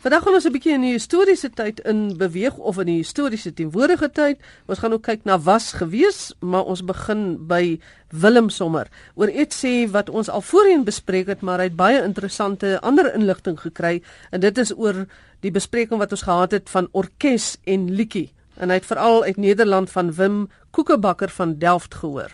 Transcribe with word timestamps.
Vandag 0.00 0.22
gaan 0.22 0.32
ons 0.34 0.46
'n 0.48 0.52
bietjie 0.52 0.72
in 0.72 0.80
die 0.80 0.96
historiese 0.96 1.50
tyd 1.50 1.80
in 1.80 2.16
beweeg 2.16 2.56
of 2.56 2.78
in 2.78 2.86
die 2.86 3.02
historiese 3.02 3.52
teenwoordige 3.52 4.08
tyd. 4.10 4.38
Ons 4.66 4.78
gaan 4.78 4.92
ook 4.92 5.02
kyk 5.02 5.24
na 5.24 5.38
was 5.38 5.72
gewees, 5.72 6.32
maar 6.40 6.64
ons 6.64 6.84
begin 6.84 7.46
by 7.46 7.80
Willem 8.08 8.48
Sommer. 8.48 8.88
Oor 9.14 9.28
iets 9.28 9.64
sê 9.64 9.90
wat 9.90 10.08
ons 10.08 10.28
al 10.28 10.40
voorheen 10.40 10.84
bespreek 10.84 11.26
het, 11.26 11.40
maar 11.40 11.58
hy 11.58 11.64
het 11.64 11.76
baie 11.76 12.02
interessante 12.02 12.80
ander 12.80 13.14
inligting 13.14 13.60
gekry 13.60 14.02
en 14.30 14.40
dit 14.40 14.58
is 14.58 14.72
oor 14.72 15.06
die 15.40 15.50
bespreking 15.50 15.98
wat 15.98 16.12
ons 16.12 16.22
gehad 16.22 16.50
het 16.50 16.70
van 16.70 16.88
orkes 16.92 17.58
en 17.64 17.94
liedjie. 17.94 18.32
En 18.56 18.68
hy 18.68 18.74
het 18.74 18.86
veral 18.86 19.24
uit 19.24 19.36
Nederland 19.36 19.90
van 19.90 20.12
Wim 20.12 20.48
Koekebakker 20.70 21.28
van 21.28 21.58
Delft 21.58 21.94
gehoor. 21.94 22.32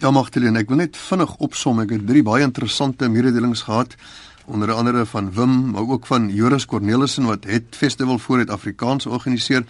Ja, 0.00 0.10
Magdalene, 0.10 0.58
ek 0.58 0.68
wil 0.68 0.76
net 0.76 0.96
vinnig 0.96 1.36
opsom. 1.36 1.80
Ek 1.80 1.90
het 1.90 2.06
drie 2.06 2.22
baie 2.22 2.44
interessante 2.44 3.08
mededelings 3.08 3.62
gehad 3.62 3.96
onder 4.50 4.72
andere 4.72 5.06
van 5.06 5.32
Wim, 5.32 5.70
maar 5.70 5.88
ook 5.88 6.06
van 6.06 6.28
Joris 6.28 6.66
Cornelissen 6.66 7.24
wat 7.24 7.44
het 7.44 7.64
festival 7.70 8.18
voor 8.18 8.38
het 8.38 8.50
Afrikaans 8.50 9.06
organiseer. 9.06 9.64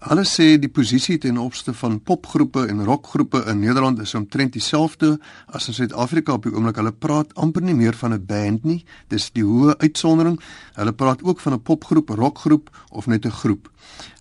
Hulle 0.00 0.22
sê 0.24 0.54
die 0.56 0.70
posisie 0.72 1.18
ten 1.20 1.36
opsigte 1.36 1.74
van 1.76 1.98
popgroepe 2.00 2.62
en 2.72 2.78
rockgroepe 2.88 3.42
in 3.52 3.58
Nederland 3.60 3.98
is 4.00 4.14
omtrent 4.16 4.54
dieselfde 4.56 5.18
as 5.52 5.68
in 5.68 5.76
Suid-Afrika 5.76 6.38
op 6.38 6.46
die 6.46 6.54
oomblik. 6.54 6.78
Hulle 6.80 6.94
praat 6.96 7.34
amper 7.36 7.60
nie 7.60 7.76
meer 7.76 7.92
van 7.92 8.14
'n 8.14 8.24
band 8.24 8.64
nie. 8.64 8.84
Dis 9.08 9.28
die 9.30 9.44
hoë 9.44 9.76
uitsondering. 9.76 10.40
Hulle 10.74 10.92
praat 10.92 11.22
ook 11.22 11.40
van 11.40 11.52
'n 11.52 11.62
popgroep, 11.62 12.08
rockgroep 12.08 12.70
of 12.88 13.06
net 13.06 13.26
'n 13.26 13.30
groep. 13.30 13.68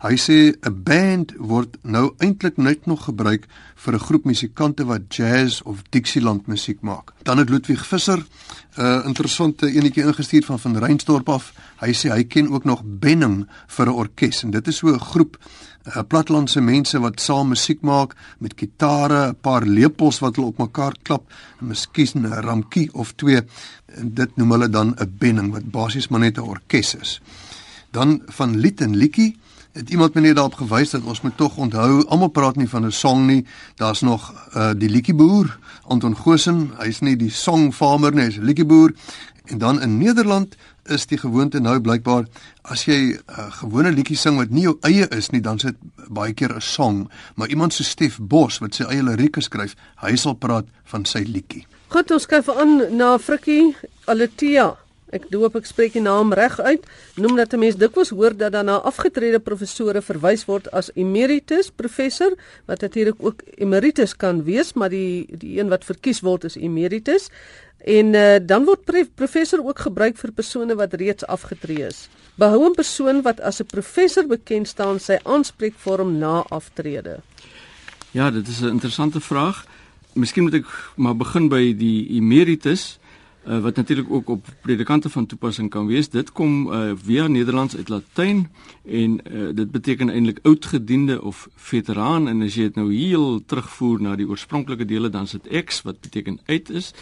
Hy 0.01 0.15
sê 0.17 0.51
'n 0.51 0.83
band 0.83 1.33
word 1.37 1.77
nou 1.83 2.13
eintlik 2.17 2.57
net 2.57 2.85
nog 2.85 3.03
gebruik 3.03 3.47
vir 3.75 3.93
'n 3.93 3.99
groep 3.99 4.25
musikante 4.25 4.85
wat 4.85 5.15
jazz 5.15 5.61
of 5.61 5.81
Dixieland 5.89 6.47
musiek 6.47 6.81
maak. 6.81 7.13
Dan 7.23 7.37
het 7.37 7.49
Ludwig 7.49 7.87
Visser 7.87 8.19
'n 8.19 8.81
uh, 8.81 9.05
interessante 9.05 9.71
enetjie 9.71 10.03
ingestuur 10.03 10.43
van 10.45 10.59
van 10.59 10.77
Reinstorp 10.77 11.29
af. 11.29 11.53
Hy 11.79 11.93
sê 11.93 12.11
hy 12.11 12.23
ken 12.23 12.51
ook 12.51 12.63
nog 12.63 12.81
Benning 12.85 13.47
vir 13.67 13.85
'n 13.85 13.93
orkes 13.93 14.43
en 14.43 14.51
dit 14.51 14.67
is 14.67 14.77
so 14.77 14.87
'n 14.87 14.99
groep 14.99 15.37
'n 15.95 16.07
platlandse 16.07 16.61
mense 16.61 16.99
wat 16.99 17.21
saam 17.21 17.47
musiek 17.47 17.81
maak 17.81 18.15
met 18.39 18.53
gitare, 18.55 19.29
'n 19.29 19.35
paar 19.41 19.65
lepels 19.65 20.19
wat 20.19 20.35
hulle 20.35 20.47
op 20.47 20.57
mekaar 20.57 20.95
klap, 21.01 21.23
en 21.59 21.67
miskien 21.67 22.25
'n 22.25 22.41
ramkie 22.45 22.89
of 22.93 23.13
twee. 23.15 23.41
En 23.85 24.13
dit 24.13 24.35
noem 24.35 24.51
hulle 24.51 24.69
dan 24.69 24.95
'n 24.97 25.15
Benning 25.17 25.51
wat 25.51 25.71
basies 25.71 26.07
maar 26.07 26.19
net 26.19 26.37
'n 26.37 26.41
orkes 26.41 26.95
is. 26.95 27.21
Dan 27.91 28.21
van 28.25 28.57
lied 28.57 28.81
en 28.81 28.95
liedjie 28.95 29.37
het 29.71 29.89
iemand 29.89 30.13
my 30.13 30.21
net 30.21 30.35
daarop 30.35 30.57
gewys 30.59 30.89
dat 30.89 31.05
ons 31.05 31.21
moet 31.21 31.37
tog 31.37 31.57
onthou 31.57 32.01
almal 32.09 32.31
praat 32.33 32.55
nie 32.55 32.69
van 32.69 32.85
'n 32.85 32.91
song 32.91 33.25
nie 33.25 33.45
daar's 33.75 34.01
nog 34.01 34.33
uh, 34.55 34.71
die 34.75 34.89
liedjieboer 34.89 35.57
Anton 35.87 36.15
Gosen 36.15 36.71
hy's 36.77 36.99
nie 37.01 37.15
die 37.15 37.29
song 37.29 37.71
farmer 37.73 38.13
nie 38.13 38.23
hy's 38.23 38.37
'n 38.37 38.45
liedjieboer 38.45 38.93
en 39.49 39.57
dan 39.57 39.81
in 39.81 39.97
Nederland 39.97 40.55
is 40.85 41.05
die 41.05 41.17
gewoonte 41.17 41.59
nou 41.59 41.79
blykbaar 41.79 42.25
as 42.61 42.85
jy 42.85 42.97
'n 43.13 43.19
uh, 43.29 43.51
gewone 43.61 43.91
liedjie 43.91 44.17
sing 44.17 44.37
wat 44.37 44.49
nie 44.49 44.63
jou 44.63 44.77
eie 44.81 45.07
is 45.17 45.29
nie 45.29 45.41
dan 45.41 45.59
sit 45.59 45.75
baie 46.09 46.33
keer 46.33 46.55
'n 46.55 46.61
song. 46.61 47.09
Maar 47.35 47.49
iemand 47.49 47.73
so 47.73 47.83
Stef 47.83 48.17
Bos 48.19 48.59
wat 48.59 48.75
sy 48.75 48.83
eie 48.83 49.03
lirieke 49.03 49.41
skryf 49.41 49.75
hy 49.95 50.15
sal 50.15 50.33
praat 50.33 50.65
van 50.83 51.05
sy 51.05 51.19
liedjie. 51.19 51.65
Goed 51.89 52.11
ons 52.11 52.25
kyk 52.25 52.49
aan 52.49 52.97
na 52.97 53.17
Frikkie 53.17 53.75
Aletia 54.05 54.77
Ek 55.09 55.25
doop 55.33 55.55
ek 55.57 55.65
spreek 55.65 55.95
die 55.97 56.03
naam 56.05 56.33
reg 56.37 56.59
uit. 56.61 56.83
Noem 57.17 57.35
dat 57.35 57.53
'n 57.53 57.59
mens 57.59 57.75
dikwels 57.75 58.09
hoor 58.09 58.37
dat 58.37 58.51
dan 58.51 58.65
na 58.65 58.77
afgetrede 58.77 59.39
professore 59.39 60.01
verwys 60.01 60.45
word 60.45 60.71
as 60.71 60.91
emeritus 60.93 61.71
professor, 61.71 62.35
wat 62.65 62.81
natuurlik 62.81 63.15
ook 63.17 63.41
emeritus 63.57 64.15
kan 64.15 64.43
wees, 64.43 64.73
maar 64.73 64.89
die 64.89 65.25
die 65.31 65.59
een 65.59 65.69
wat 65.69 65.83
verkies 65.83 66.21
word 66.21 66.43
is 66.43 66.55
emeritus. 66.55 67.29
En 67.79 68.13
uh, 68.13 68.37
dan 68.41 68.65
word 68.65 68.85
professor 69.15 69.65
ook 69.65 69.79
gebruik 69.79 70.17
vir 70.17 70.31
persone 70.31 70.75
wat 70.75 70.93
reeds 70.93 71.25
afgetree 71.25 71.87
is. 71.87 72.09
Behou 72.35 72.69
'n 72.69 72.73
persoon 72.73 73.21
wat 73.21 73.39
as 73.39 73.59
'n 73.59 73.65
professor 73.65 74.27
bekend 74.27 74.67
staan 74.67 74.99
sy 74.99 75.17
aanspreekvorm 75.23 76.17
na 76.17 76.43
aftrede. 76.49 77.19
Ja, 78.11 78.31
dit 78.31 78.47
is 78.47 78.61
'n 78.61 78.67
interessante 78.67 79.19
vraag. 79.19 79.65
Miskien 80.13 80.43
moet 80.43 80.53
ek 80.53 80.65
maar 80.95 81.15
begin 81.15 81.49
by 81.49 81.75
die 81.77 82.07
emeritus 82.09 82.99
uh, 83.01 83.08
wat 83.43 83.75
natuurlik 83.75 84.11
ook 84.11 84.29
op 84.29 84.45
predikante 84.61 85.09
van 85.09 85.25
toepassing 85.25 85.69
kan 85.69 85.87
wees. 85.87 86.09
Dit 86.09 86.31
kom 86.31 86.73
uh, 86.73 86.91
via 87.03 87.27
Nederlands 87.27 87.75
uit 87.75 87.89
Latyn 87.89 88.47
en 88.85 89.19
uh, 89.31 89.49
dit 89.55 89.71
beteken 89.71 90.09
eintlik 90.09 90.39
oudgediende 90.43 91.21
of 91.21 91.47
veteraan 91.55 92.27
en 92.27 92.41
as 92.41 92.55
jy 92.55 92.69
dit 92.69 92.75
nou 92.75 92.93
heel 92.93 93.41
terugvoer 93.45 94.01
na 94.01 94.15
die 94.15 94.27
oorspronklike 94.27 94.85
dele 94.85 95.09
dan 95.09 95.23
is 95.23 95.31
dit 95.31 95.47
ex 95.47 95.81
wat 95.81 96.01
beteken 96.01 96.39
uit 96.45 96.69
is 96.69 96.93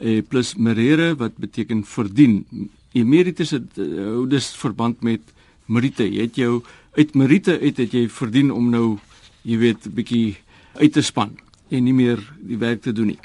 uh, 0.00 0.22
plus 0.28 0.54
merere 0.54 1.14
wat 1.16 1.36
beteken 1.36 1.84
verdien. 1.84 2.44
Emeritus 2.92 3.50
het 3.50 3.78
uh, 3.78 4.28
dus 4.28 4.50
verband 4.56 5.02
met 5.02 5.20
merite. 5.66 6.06
Jy 6.06 6.26
het 6.26 6.36
jou 6.36 6.62
uit 6.96 7.14
merite 7.14 7.58
uit 7.60 7.76
het 7.76 7.92
jy 7.94 8.08
verdien 8.10 8.50
om 8.52 8.70
nou 8.70 8.98
jy 9.42 9.58
weet 9.58 9.86
'n 9.86 9.94
bietjie 9.94 10.36
uit 10.74 10.92
te 10.92 11.02
span 11.02 11.38
en 11.68 11.84
nie 11.84 11.94
meer 11.94 12.18
die 12.40 12.58
werk 12.58 12.82
te 12.82 12.92
doen 12.92 13.06
nie. 13.06 13.18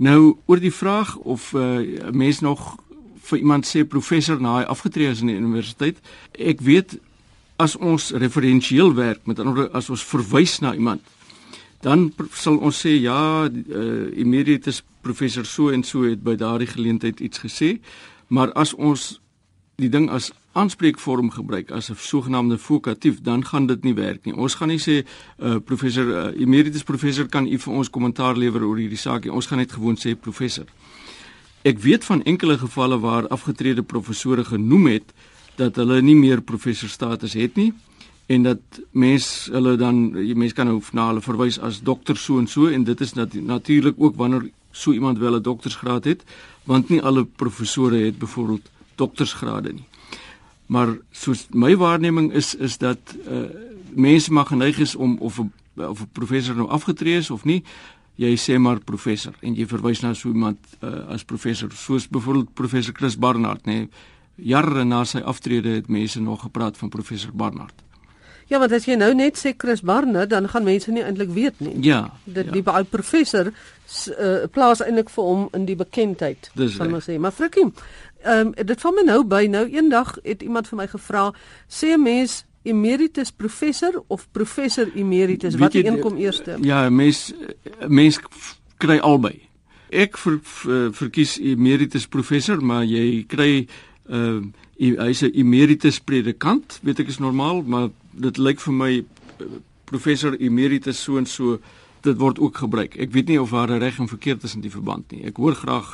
Nou 0.00 0.36
oor 0.48 0.60
die 0.60 0.72
vraag 0.72 1.16
of 1.16 1.52
'n 1.52 1.58
uh, 1.58 2.10
mens 2.10 2.40
nog 2.40 2.76
vir 3.20 3.38
iemand 3.38 3.66
sê 3.68 3.84
professor 3.84 4.40
na 4.40 4.56
hy 4.58 4.64
afgetree 4.64 5.10
is 5.10 5.20
in 5.20 5.26
die 5.26 5.36
universiteit. 5.36 6.00
Ek 6.32 6.60
weet 6.60 6.98
as 7.56 7.76
ons 7.76 8.10
referensieel 8.10 8.94
werk 8.94 9.26
met 9.28 9.38
ander 9.38 9.68
as 9.76 9.90
ons 9.90 10.04
verwys 10.04 10.58
na 10.58 10.74
iemand 10.74 11.04
dan 11.84 12.10
sal 12.36 12.58
ons 12.60 12.76
sê 12.84 12.92
ja 13.00 13.48
uh, 13.48 14.08
emeritus 14.20 14.82
professor 15.04 15.46
so 15.48 15.72
en 15.72 15.84
so 15.84 16.04
het 16.08 16.22
by 16.24 16.36
daardie 16.36 16.68
geleentheid 16.68 17.20
iets 17.24 17.40
gesê 17.44 17.78
maar 18.28 18.52
as 18.52 18.74
ons 18.74 19.20
die 19.80 19.90
ding 19.90 20.10
as 20.10 20.30
aanspreekvorm 20.52 21.30
gebruik 21.30 21.70
as 21.70 21.90
'n 21.90 21.96
sogenaamde 21.96 22.58
vokatief, 22.58 23.20
dan 23.22 23.44
gaan 23.44 23.66
dit 23.66 23.82
nie 23.84 23.94
werk 23.94 24.24
nie. 24.24 24.34
Ons 24.34 24.54
gaan 24.54 24.68
nie 24.68 24.78
sê 24.78 25.04
uh, 25.38 25.56
professor 25.64 26.06
uh, 26.06 26.40
emeritus 26.40 26.82
professor 26.82 27.28
kan 27.28 27.46
u 27.46 27.58
vir 27.58 27.72
ons 27.72 27.90
kommentaar 27.90 28.36
lewer 28.36 28.64
oor 28.64 28.76
hierdie 28.76 28.98
saak 28.98 29.24
nie. 29.24 29.32
Ons 29.32 29.46
gaan 29.46 29.58
net 29.58 29.72
gewoon 29.72 29.96
sê 29.96 30.14
professor. 30.14 30.66
Ek 31.62 31.78
weet 31.78 32.04
van 32.04 32.22
enkele 32.22 32.58
gevalle 32.58 32.98
waar 32.98 33.28
afgetrede 33.28 33.82
professore 33.82 34.44
genoem 34.44 34.86
het 34.86 35.12
dat 35.56 35.76
hulle 35.76 36.02
nie 36.02 36.16
meer 36.16 36.40
professor 36.40 36.88
status 36.88 37.32
het 37.32 37.56
nie 37.56 37.72
en 38.30 38.42
dat 38.42 38.80
mens 38.90 39.48
hulle 39.52 39.76
dan 39.76 40.14
jy 40.14 40.34
mens 40.38 40.54
kan 40.56 40.66
nou 40.70 40.78
na 40.96 41.08
hulle 41.10 41.22
verwys 41.24 41.58
as 41.58 41.82
dokter 41.82 42.16
so 42.16 42.38
en 42.38 42.46
so 42.46 42.70
en 42.70 42.84
dit 42.84 43.00
is 43.00 43.14
nat 43.18 43.34
natuurlik 43.34 43.98
ook 43.98 44.16
wanneer 44.16 44.50
so 44.70 44.92
iemand 44.92 45.18
wel 45.18 45.36
'n 45.36 45.42
doktorsgraad 45.42 46.04
het 46.04 46.24
want 46.64 46.88
nie 46.88 47.02
alle 47.02 47.24
professore 47.24 47.96
het 47.96 48.18
byvoorbeeld 48.18 48.70
doktorsgrade 49.00 49.72
nie 49.76 49.88
maar 50.70 50.92
soos 51.10 51.48
my 51.50 51.72
waarneming 51.76 52.30
is 52.32 52.54
is 52.54 52.78
dat 52.78 53.16
uh, 53.26 53.48
mense 53.94 54.32
mag 54.32 54.52
geneig 54.52 54.78
is 54.78 54.94
om 54.94 55.18
of 55.18 55.40
of 55.74 56.00
'n 56.00 56.10
professor 56.12 56.54
nou 56.54 56.68
afgetree 56.68 57.16
is 57.16 57.30
of 57.30 57.44
nie 57.44 57.64
jy 58.14 58.36
sê 58.36 58.58
maar 58.58 58.80
professor 58.84 59.34
en 59.40 59.54
jy 59.54 59.66
verwys 59.66 60.00
na 60.00 60.14
so 60.14 60.28
iemand 60.28 60.58
uh, 60.80 61.08
as 61.08 61.24
professor 61.24 61.72
soos 61.72 62.08
byvoorbeeld 62.08 62.54
professor 62.54 62.94
Chris 62.94 63.18
Barnard 63.18 63.66
nê 63.66 63.88
jare 64.36 64.84
na 64.84 65.04
sy 65.04 65.18
aftrede 65.18 65.68
het 65.68 65.88
mense 65.88 66.20
nog 66.20 66.42
gepraat 66.42 66.76
van 66.76 66.88
professor 66.88 67.32
Barnard 67.32 67.74
Ja, 68.50 68.58
want 68.58 68.72
as 68.74 68.86
jy 68.88 68.96
nou 68.98 69.12
net 69.14 69.38
sê 69.38 69.52
Chris 69.54 69.78
Barnard, 69.86 70.32
dan 70.32 70.48
gaan 70.50 70.64
mense 70.66 70.90
nie 70.90 71.04
eintlik 71.06 71.30
weet 71.30 71.60
nie. 71.62 71.76
Ja. 71.86 72.00
Dit 72.24 72.48
ja. 72.48 72.54
die 72.56 72.62
baie 72.66 72.82
professor 72.82 73.52
uh, 73.52 74.48
plaas 74.50 74.82
eintlik 74.82 75.12
vir 75.14 75.28
hom 75.28 75.44
in 75.54 75.68
die 75.68 75.76
bekendheid, 75.78 76.50
sal 76.74 76.90
ons 76.98 77.06
sê. 77.06 77.14
Maar 77.22 77.36
Frikkie, 77.36 77.68
Ehm 78.22 78.46
um, 78.46 78.66
dit 78.66 78.80
val 78.80 78.92
my 78.92 79.02
nou 79.04 79.24
by 79.24 79.46
nou 79.48 79.64
eendag 79.68 80.18
het 80.22 80.42
iemand 80.42 80.68
vir 80.68 80.76
my 80.76 80.86
gevra 80.86 81.32
sê 81.68 81.94
'n 81.96 82.02
mens 82.02 82.44
emeritus 82.62 83.30
professor 83.30 84.02
of 84.06 84.26
professor 84.30 84.90
emeritus 84.94 85.54
wat 85.54 85.72
jy, 85.72 85.84
een 85.86 86.00
kom 86.00 86.16
eers? 86.16 86.42
Ja, 86.60 86.90
mens 86.90 87.32
mens 87.88 88.20
kry 88.76 88.98
albei. 88.98 89.48
Ek 89.88 90.18
ver, 90.18 90.38
ver, 90.42 90.92
verkies 90.92 91.38
emeritus 91.38 92.06
professor, 92.06 92.60
maar 92.62 92.84
jy 92.84 93.24
kry 93.26 93.66
ehm 94.10 94.52
uh, 94.76 95.00
hy's 95.04 95.22
'n 95.22 95.32
emeritus 95.34 96.00
predikant, 96.00 96.78
weet 96.82 96.98
ek 96.98 97.08
is 97.08 97.18
normaal, 97.18 97.62
maar 97.62 97.88
dit 98.12 98.36
lyk 98.36 98.60
vir 98.60 98.74
my 98.74 98.92
eh, 98.96 99.46
professor 99.84 100.36
emeritus 100.40 101.02
so 101.02 101.16
en 101.16 101.26
so 101.26 101.60
dit 102.06 102.16
word 102.18 102.38
ook 102.38 102.56
gebruik. 102.56 102.94
Ek 103.00 103.12
weet 103.12 103.28
nie 103.28 103.40
of 103.40 103.50
daar 103.50 103.72
reg 103.78 103.98
en 103.98 104.08
verkeerd 104.08 104.42
is 104.42 104.54
in 104.54 104.64
die 104.64 104.72
verband 104.72 105.10
nie. 105.12 105.22
Ek 105.28 105.36
hoor 105.36 105.54
graag 105.54 105.88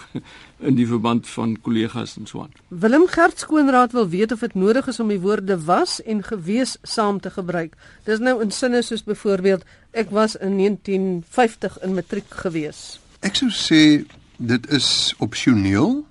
in 0.68 0.78
die 0.78 0.86
verband 0.86 1.28
van 1.28 1.56
kollegas 1.60 2.16
en 2.20 2.26
so 2.30 2.44
aan. 2.44 2.54
Willem 2.68 3.06
Gert 3.10 3.42
skoonraad 3.42 3.92
wil 3.96 4.08
weet 4.08 4.32
of 4.32 4.44
dit 4.46 4.54
nodig 4.54 4.86
is 4.86 5.00
om 5.02 5.10
die 5.12 5.20
woorde 5.20 5.58
was 5.64 5.98
en 6.02 6.22
gewees 6.22 6.76
saam 6.82 7.20
te 7.20 7.30
gebruik. 7.30 7.76
Dis 8.04 8.22
nou 8.22 8.38
in 8.42 8.54
sinne 8.54 8.82
soos 8.86 9.04
byvoorbeeld 9.06 9.64
ek 9.96 10.12
was 10.14 10.36
in 10.36 10.56
1950 10.60 11.80
in 11.82 11.96
matriek 11.96 12.30
gewees. 12.44 13.00
Ek 13.24 13.38
sou 13.38 13.50
sê 13.50 14.04
dit 14.36 14.70
is 14.70 15.14
opsioneel 15.18 16.04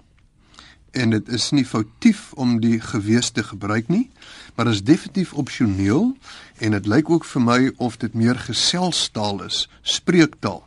en 0.96 1.12
dit 1.12 1.30
is 1.30 1.50
nie 1.52 1.66
foutief 1.68 2.32
om 2.40 2.60
die 2.64 2.80
gewees 2.80 3.30
te 3.36 3.44
gebruik 3.44 3.90
nie, 3.92 4.08
maar 4.56 4.70
dit 4.70 4.78
is 4.78 4.84
definitief 4.88 5.34
opsioneel 5.34 6.14
en 6.58 6.72
dit 6.72 6.88
lyk 6.88 7.10
ook 7.10 7.26
vir 7.26 7.42
my 7.42 7.60
of 7.78 7.98
dit 7.98 8.14
meer 8.14 8.36
geselstaal 8.40 9.44
is, 9.44 9.66
spreektaal. 9.82 10.64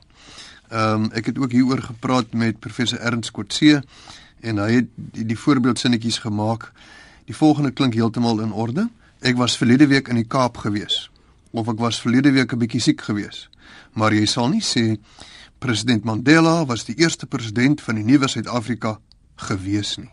Ehm 0.69 1.05
um, 1.05 1.11
ek 1.17 1.33
het 1.33 1.39
ook 1.39 1.53
hieroor 1.53 1.83
gepraat 1.83 2.33
met 2.33 2.61
professor 2.61 2.99
Ernst 2.99 3.31
Kotse 3.31 3.83
en 4.41 4.59
hy 4.59 4.73
het 4.73 4.89
die, 4.95 5.25
die 5.25 5.39
voorbeeldsinnetjies 5.39 6.19
gemaak. 6.19 6.73
Die 7.25 7.37
volgende 7.37 7.71
klink 7.71 7.95
heeltemal 7.95 8.41
in 8.41 8.53
orde. 8.53 8.89
Ek 9.21 9.37
was 9.37 9.57
verlede 9.57 9.87
week 9.87 10.09
in 10.09 10.21
die 10.21 10.29
Kaap 10.29 10.57
gewees 10.57 11.09
of 11.51 11.69
ek 11.73 11.81
was 11.81 12.01
verlede 12.01 12.31
week 12.33 12.53
'n 12.53 12.59
bietjie 12.59 12.81
siek 12.81 13.01
gewees. 13.01 13.49
Maar 13.93 14.13
jy 14.13 14.27
sal 14.27 14.49
nie 14.49 14.61
sê 14.61 14.99
president 15.59 16.05
Mandela 16.05 16.67
was 16.67 16.85
die 16.85 16.95
eerste 16.95 17.27
president 17.27 17.81
van 17.81 17.95
die 17.95 18.05
nuwe 18.05 18.29
Suid-Afrika 18.29 18.99
gewees 19.37 19.97
nie. 19.97 20.11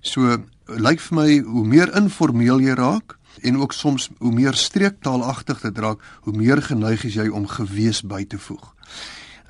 So 0.00 0.44
lyk 0.66 1.00
vir 1.00 1.16
my 1.16 1.38
hoe 1.40 1.66
meer 1.66 1.96
informeel 1.96 2.60
jy 2.60 2.74
raak 2.74 3.18
en 3.42 3.58
ook 3.58 3.72
soms 3.72 4.10
hoe 4.18 4.32
meer 4.32 4.54
streektaalagtig 4.54 5.60
dit 5.60 5.78
raak, 5.78 6.02
hoe 6.20 6.36
meer 6.36 6.62
geneig 6.62 7.04
is 7.04 7.14
jy 7.14 7.28
om 7.28 7.46
gewees 7.46 8.02
by 8.02 8.24
te 8.24 8.38
voeg. 8.38 8.74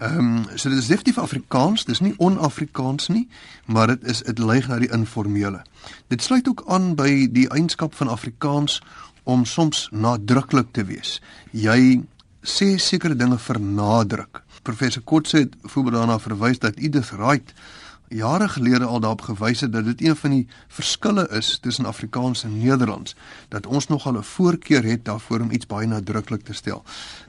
Ehm 0.00 0.18
um, 0.18 0.44
so 0.54 0.68
dit 0.68 0.78
is 0.78 0.86
definitief 0.88 1.18
Afrikaans, 1.18 1.84
dis 1.84 2.00
nie 2.00 2.14
on-Afrikaans 2.16 3.08
nie, 3.08 3.28
maar 3.66 3.86
dit 3.86 4.04
is 4.08 4.22
dit 4.24 4.38
lei 4.38 4.62
na 4.68 4.78
die 4.80 4.88
informele. 4.92 5.60
Dit 6.08 6.22
sluit 6.22 6.48
ook 6.48 6.62
aan 6.66 6.94
by 6.96 7.28
die 7.28 7.48
eienskap 7.48 7.94
van 7.94 8.08
Afrikaans 8.08 8.80
om 9.22 9.44
soms 9.44 9.88
nadruklik 9.92 10.72
te 10.72 10.84
wees. 10.84 11.18
Jy 11.52 12.00
sê 12.40 12.78
sekere 12.80 13.14
dinge 13.14 13.38
vernadruk. 13.38 14.40
Professor 14.62 15.02
Kotse 15.02 15.36
het 15.36 15.56
voorbeeld 15.62 15.94
daarna 15.94 16.18
verwys 16.18 16.58
dat 16.58 16.80
Edith 16.80 17.10
Wright 17.10 17.52
jare 18.10 18.48
gelede 18.48 18.84
al 18.84 19.00
daarop 19.00 19.22
gewys 19.22 19.60
het 19.60 19.72
dat 19.72 19.84
dit 19.84 20.02
een 20.02 20.16
van 20.16 20.30
die 20.30 20.46
verskille 20.68 21.28
is 21.38 21.58
tussen 21.62 21.86
Afrikaans 21.86 22.44
en 22.44 22.58
Nederlands 22.58 23.14
dat 23.48 23.66
ons 23.66 23.86
nogal 23.86 24.18
'n 24.18 24.22
voorkeur 24.22 24.84
het 24.84 25.04
daarvoor 25.04 25.40
om 25.40 25.50
iets 25.50 25.66
baie 25.66 25.86
nadruklik 25.86 26.42
te 26.42 26.52
stel. 26.52 26.82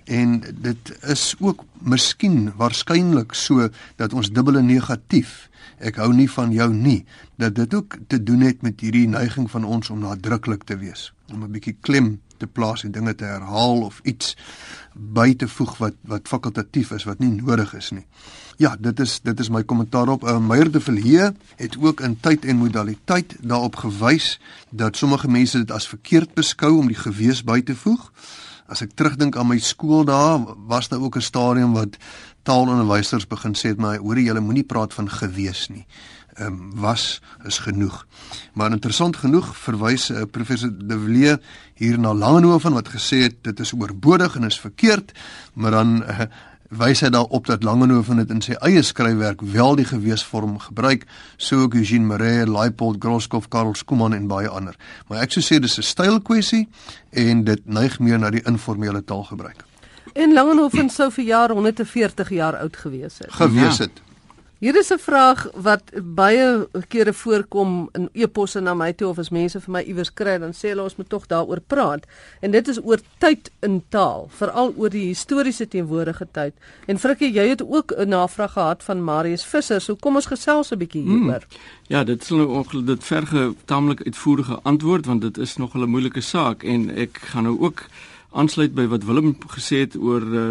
En 0.03 0.43
dit 0.61 0.97
is 1.01 1.35
ook 1.39 1.63
miskien 1.77 2.53
waarskynlik 2.55 3.33
so 3.33 3.69
dat 3.95 4.13
ons 4.13 4.31
dubbele 4.31 4.61
negatief 4.61 5.49
ek 5.77 5.95
hou 5.95 6.13
nie 6.13 6.29
van 6.31 6.51
jou 6.51 6.73
nie 6.73 7.05
dat 7.35 7.55
dit 7.55 7.73
ook 7.73 7.97
te 8.07 8.23
doen 8.23 8.41
het 8.41 8.61
met 8.61 8.79
hierdie 8.79 9.07
neiging 9.07 9.51
van 9.51 9.63
ons 9.63 9.89
om 9.89 9.99
nadruklik 9.99 10.63
te 10.63 10.77
wees 10.77 11.13
om 11.33 11.43
'n 11.43 11.51
bietjie 11.51 11.77
klem 11.81 12.19
te 12.41 12.49
plaas 12.49 12.83
en 12.83 12.91
dinge 12.95 13.13
te 13.15 13.27
herhaal 13.29 13.85
of 13.87 13.99
iets 14.03 14.35
by 14.93 15.31
te 15.39 15.47
voeg 15.47 15.77
wat 15.79 15.97
wat 16.11 16.27
fakultatief 16.27 16.91
is 16.97 17.05
wat 17.07 17.21
nie 17.23 17.31
nodig 17.37 17.73
is 17.77 17.91
nie. 17.95 18.05
Ja, 18.61 18.75
dit 18.79 18.99
is 18.99 19.19
dit 19.23 19.39
is 19.39 19.49
my 19.49 19.63
kommentaar 19.63 20.09
op. 20.09 20.23
Uh, 20.23 20.37
Meyer 20.37 20.71
de 20.71 20.81
Villiers 20.81 21.37
het 21.55 21.77
ook 21.79 22.01
in 22.01 22.17
tyd 22.19 22.45
en 22.45 22.61
modaliteit 22.61 23.35
daarop 23.39 23.79
gewys 23.85 24.39
dat 24.69 24.97
sommige 24.97 25.29
mense 25.29 25.57
dit 25.57 25.71
as 25.71 25.87
verkeerd 25.87 26.33
beskou 26.33 26.77
om 26.77 26.87
die 26.91 26.99
gewees 26.99 27.43
by 27.43 27.61
te 27.61 27.75
voeg. 27.75 28.11
As 28.71 28.81
ek 28.81 28.93
terugdink 28.95 29.35
aan 29.35 29.49
my 29.49 29.59
skool 29.59 30.05
daar, 30.07 30.39
was 30.67 30.87
daar 30.87 31.01
ook 31.01 31.17
'n 31.17 31.21
stadium 31.21 31.73
wat 31.73 31.97
taalonderwysers 32.43 33.27
begin 33.27 33.53
sê 33.53 33.73
het 33.73 33.77
my, 33.77 33.97
hoorie 33.97 34.25
julle 34.25 34.39
moenie 34.39 34.63
praat 34.63 34.93
van 34.93 35.09
gewees 35.09 35.69
nie 35.69 35.85
um, 36.41 36.71
was 36.75 37.21
is 37.45 37.57
genoeg. 37.57 38.05
Maar 38.53 38.71
interessant 38.71 39.17
genoeg 39.17 39.57
verwys 39.57 40.09
uh, 40.09 40.21
professor 40.31 40.71
De 40.77 40.99
Villiers 40.99 41.41
hier 41.75 41.99
na 41.99 42.13
Langehoven 42.13 42.73
wat 42.73 42.89
gesê 42.89 43.25
het 43.27 43.41
dit 43.41 43.59
is 43.59 43.73
oorbodig 43.73 44.35
en 44.35 44.43
is 44.43 44.59
verkeerd, 44.59 45.11
maar 45.53 45.71
dan 45.71 46.03
uh, 46.03 46.27
wys 46.71 47.01
hy 47.03 47.09
daarop 47.11 47.49
dat 47.49 47.63
Langehoven 47.63 48.21
dit 48.21 48.29
in 48.31 48.41
sy 48.43 48.55
eie 48.63 48.83
skryfwerk 48.83 49.41
wel 49.41 49.75
die 49.75 49.87
geweesvorm 49.87 50.57
gebruik, 50.67 51.03
so 51.37 51.65
ook 51.65 51.75
Eugene 51.75 52.07
Marais, 52.07 52.47
Leipold, 52.47 53.01
Groskopf, 53.03 53.49
Karl 53.51 53.73
Skuman 53.75 54.15
en 54.15 54.29
baie 54.31 54.47
ander. 54.47 54.77
Maar 55.09 55.25
ek 55.25 55.35
sou 55.35 55.43
sê 55.43 55.59
dis 55.59 55.77
'n 55.77 55.83
stylkwessie 55.83 56.67
en 57.11 57.43
dit 57.43 57.65
neig 57.65 57.99
meer 57.99 58.19
na 58.19 58.29
die 58.29 58.43
informele 58.45 59.03
taalgebruik. 59.03 59.65
En 60.13 60.33
Langehoven 60.33 60.89
sou 60.89 61.11
vir 61.11 61.25
jaar 61.25 61.51
140 61.51 62.29
jaar 62.29 62.57
oud 62.57 62.77
gewees 62.77 63.19
het. 63.19 63.31
Gewees 63.31 63.77
het. 63.77 63.91
Ja. 63.95 64.10
Hier 64.61 64.75
is 64.77 64.91
'n 64.93 64.99
vraag 64.99 65.47
wat 65.55 65.83
baie 66.03 66.67
kere 66.87 67.13
voorkom 67.13 67.89
in 67.91 68.09
e-posse 68.13 68.59
na 68.59 68.73
my 68.73 68.93
toe 68.93 69.07
of 69.07 69.17
as 69.17 69.29
mense 69.29 69.59
vir 69.59 69.71
my 69.71 69.81
iewers 69.81 70.13
kry 70.13 70.37
dan 70.37 70.53
sê 70.53 70.69
hulle 70.69 70.83
ons 70.83 70.95
moet 70.95 71.09
tog 71.09 71.25
daaroor 71.27 71.59
praat 71.67 72.05
en 72.41 72.51
dit 72.51 72.67
is 72.67 72.79
oor 72.83 72.99
tyd 73.17 73.51
in 73.59 73.83
taal 73.89 74.29
veral 74.29 74.73
oor 74.77 74.89
die 74.89 75.07
historiese 75.07 75.67
teenwoordige 75.67 76.27
tyd 76.31 76.53
en 76.85 76.99
Frikkie 76.99 77.33
jy 77.33 77.47
het 77.49 77.61
ook 77.61 77.91
'n 77.97 78.09
navraag 78.09 78.53
gehad 78.53 78.83
van 78.83 79.03
Marius 79.03 79.45
Visser 79.45 79.81
so 79.81 79.95
kom 79.95 80.15
ons 80.15 80.25
gesels 80.25 80.71
'n 80.71 80.77
bietjie 80.77 81.03
hmm. 81.03 81.11
hieroor 81.11 81.45
hmm. 81.49 81.57
Ja 81.87 82.03
dit 82.03 82.23
sal 82.23 82.37
nou 82.37 82.83
dit 82.85 83.03
verge 83.03 83.55
taamlik 83.65 84.01
uitvoerige 84.05 84.59
antwoord 84.61 85.05
want 85.05 85.21
dit 85.21 85.37
is 85.37 85.57
nog 85.57 85.73
'n 85.73 85.89
moeilike 85.89 86.21
saak 86.21 86.63
en 86.63 86.89
ek 86.89 87.17
gaan 87.17 87.43
nou 87.43 87.59
ook 87.59 87.85
aansluit 88.31 88.71
by 88.75 88.85
wat 88.91 89.03
Willem 89.03 89.33
gesê 89.51 89.83
het 89.83 89.95
oor 89.99 90.23
uh, 90.23 90.43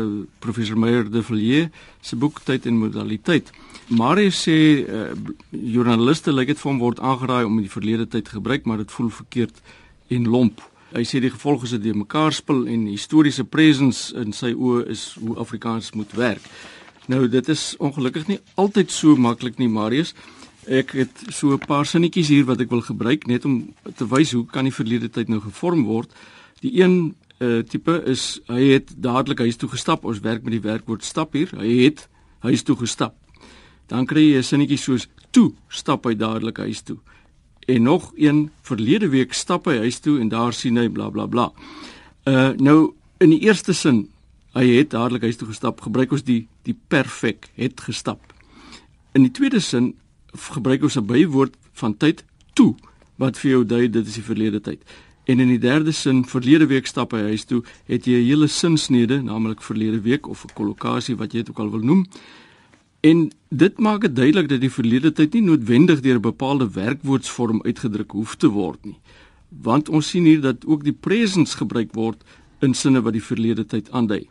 professor 0.44 0.78
Meyer 0.78 1.06
de 1.10 1.22
Villiers 1.24 1.70
se 2.04 2.16
boek 2.16 2.42
Tyd 2.44 2.66
en 2.68 2.76
Modaliteit. 2.76 3.48
Marie 3.88 4.30
sê 4.34 4.56
uh, 4.84 5.06
joernaliste 5.50 6.34
lyk 6.34 6.52
dit 6.52 6.60
vir 6.60 6.70
hom 6.70 6.82
word 6.82 7.00
aangeraai 7.00 7.46
om 7.48 7.56
die 7.60 7.72
verlede 7.72 8.06
tyd 8.06 8.28
te 8.28 8.36
gebruik, 8.36 8.66
maar 8.68 8.82
dit 8.82 8.92
voel 8.92 9.08
verkeerd 9.10 9.62
en 10.12 10.28
lomp. 10.28 10.60
Hy 10.90 11.04
sê 11.06 11.22
die 11.22 11.30
gevolge 11.32 11.68
is 11.68 11.72
dat 11.76 11.84
die 11.86 11.94
mekaar 11.96 12.34
spil 12.36 12.66
en 12.68 12.84
historiese 12.90 13.46
presence 13.48 14.10
in 14.18 14.34
sy 14.36 14.52
oë 14.52 14.84
is 14.92 15.06
hoe 15.22 15.38
Afrikaans 15.40 15.92
moet 15.96 16.12
werk. 16.18 16.44
Nou 17.10 17.24
dit 17.30 17.48
is 17.48 17.72
ongelukkig 17.80 18.28
nie 18.28 18.38
altyd 18.60 18.92
so 18.92 19.16
maklik 19.16 19.56
nie, 19.58 19.70
Marius. 19.70 20.12
Ek 20.68 20.92
het 20.98 21.24
so 21.32 21.56
'n 21.56 21.66
paar 21.66 21.86
sinnetjies 21.86 22.28
hier 22.28 22.44
wat 22.44 22.60
ek 22.60 22.70
wil 22.70 22.82
gebruik 22.82 23.26
net 23.26 23.44
om 23.44 23.72
te 23.96 24.04
wys 24.04 24.32
hoe 24.32 24.44
kan 24.46 24.64
die 24.64 24.74
verlede 24.74 25.08
tyd 25.08 25.28
nou 25.28 25.40
gevorm 25.40 25.84
word. 25.84 26.12
Die 26.60 26.82
een 26.82 27.14
uh, 27.40 27.62
tipe 27.62 28.02
is 28.06 28.40
hy 28.46 28.72
het 28.76 28.94
dadelik 28.96 29.38
huis 29.38 29.56
toe 29.56 29.68
gestap. 29.68 30.04
Ons 30.04 30.20
werk 30.20 30.42
met 30.42 30.52
die 30.52 30.64
werkwoord 30.64 31.04
stap 31.04 31.32
hier. 31.32 31.50
Hy 31.56 31.84
het 31.84 32.08
huis 32.40 32.62
toe 32.62 32.76
gestap 32.76 33.16
dan 33.90 34.06
kry 34.06 34.22
jy 34.30 34.38
'n 34.38 34.46
sinnetjie 34.46 34.78
soos 34.78 35.08
toe 35.30 35.52
stap 35.68 36.06
hy 36.06 36.14
dadelik 36.14 36.58
huis 36.58 36.82
toe. 36.82 36.98
En 37.66 37.82
nog 37.82 38.12
een 38.16 38.50
verlede 38.62 39.08
week 39.08 39.32
stap 39.32 39.66
hy 39.66 39.78
huis 39.78 39.98
toe 39.98 40.20
en 40.20 40.28
daar 40.28 40.52
sien 40.52 40.76
hy 40.76 40.88
bla 40.88 41.10
bla 41.10 41.26
bla. 41.26 41.52
Uh 42.26 42.52
nou 42.56 42.94
in 43.18 43.30
die 43.30 43.40
eerste 43.40 43.72
sin 43.72 44.08
hy 44.54 44.66
het 44.78 44.90
dadelik 44.90 45.22
huis 45.22 45.36
toe 45.36 45.48
gestap, 45.48 45.80
gebruik 45.80 46.12
ons 46.12 46.22
die 46.22 46.46
die 46.62 46.78
perfek 46.88 47.50
het 47.54 47.80
gestap. 47.80 48.20
In 49.14 49.22
die 49.22 49.30
tweede 49.30 49.60
sin 49.60 49.94
gebruik 50.32 50.82
ons 50.82 50.96
'n 50.96 51.06
bywoord 51.06 51.54
van 51.72 51.96
tyd 51.96 52.24
toe 52.54 52.74
wat 53.16 53.38
vir 53.38 53.50
jou 53.50 53.64
dui 53.64 53.90
dit 53.90 54.06
is 54.06 54.14
die 54.14 54.22
verlede 54.22 54.60
tyd. 54.60 54.84
En 55.30 55.38
in 55.38 55.50
die 55.52 55.60
derde 55.62 55.92
sin 55.94 56.24
verlede 56.26 56.66
week 56.66 56.88
stap 56.90 57.12
hy 57.14 57.20
huis 57.30 57.44
toe, 57.46 57.60
het 57.86 58.06
jy 58.08 58.18
'n 58.18 58.26
hele 58.26 58.48
sinsnede, 58.48 59.22
naamlik 59.22 59.62
verlede 59.62 60.00
week 60.02 60.26
of 60.26 60.44
'n 60.44 60.54
kollokasie 60.54 61.16
wat 61.16 61.32
jy 61.32 61.42
dit 61.42 61.50
ook 61.50 61.58
al 61.58 61.70
wil 61.70 61.84
noem. 61.84 62.06
En 63.00 63.30
dit 63.48 63.78
maak 63.78 64.00
dit 64.00 64.16
duidelik 64.16 64.48
dat 64.48 64.60
die 64.60 64.70
verlede 64.70 65.12
tyd 65.12 65.32
nie 65.32 65.42
noodwendig 65.42 66.00
deur 66.00 66.16
'n 66.16 66.20
bepaalde 66.20 66.70
werkwoordsvorm 66.70 67.62
uitgedruk 67.62 68.10
hoef 68.10 68.36
te 68.36 68.48
word 68.48 68.84
nie. 68.84 68.98
Want 69.62 69.88
ons 69.88 70.08
sien 70.08 70.24
hier 70.24 70.40
dat 70.40 70.66
ook 70.66 70.84
die 70.84 70.98
presence 71.00 71.56
gebruik 71.56 71.94
word 71.94 72.22
in 72.60 72.74
sinne 72.74 73.00
wat 73.02 73.12
die 73.12 73.24
verlede 73.24 73.66
tyd 73.66 73.90
aandui. 73.90 74.26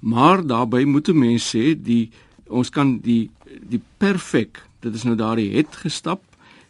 Maar 0.00 0.46
daarbey 0.46 0.84
moet 0.84 1.08
'n 1.08 1.18
mens 1.18 1.56
sê 1.56 1.82
die 1.82 2.10
ons 2.48 2.70
kan 2.70 2.98
die 2.98 3.30
die 3.68 3.80
perfek, 3.96 4.62
dit 4.80 4.94
is 4.94 5.04
nou 5.04 5.16
daardie 5.16 5.56
het 5.56 5.76
gestap, 5.76 6.22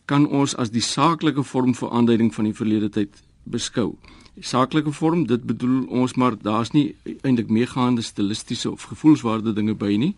kan 0.04 0.26
ons 0.26 0.56
as 0.56 0.70
die 0.70 0.80
saaklike 0.80 1.42
vorm 1.42 1.74
vir 1.74 1.90
aanduiding 1.90 2.34
van 2.34 2.44
die 2.44 2.54
verlede 2.54 2.88
tyd 2.88 3.22
beskou. 3.42 3.96
Saaklike 4.40 4.92
vorm, 4.92 5.26
dit 5.26 5.42
bedoel 5.42 5.86
ons 5.88 6.14
maar 6.14 6.36
daar's 6.38 6.70
nie 6.70 6.94
eintlik 7.22 7.48
meegaande 7.50 8.02
stilistiese 8.02 8.70
of 8.70 8.82
gevoelswaarde 8.82 9.52
dinge 9.52 9.74
by 9.74 9.96
nie. 9.96 10.14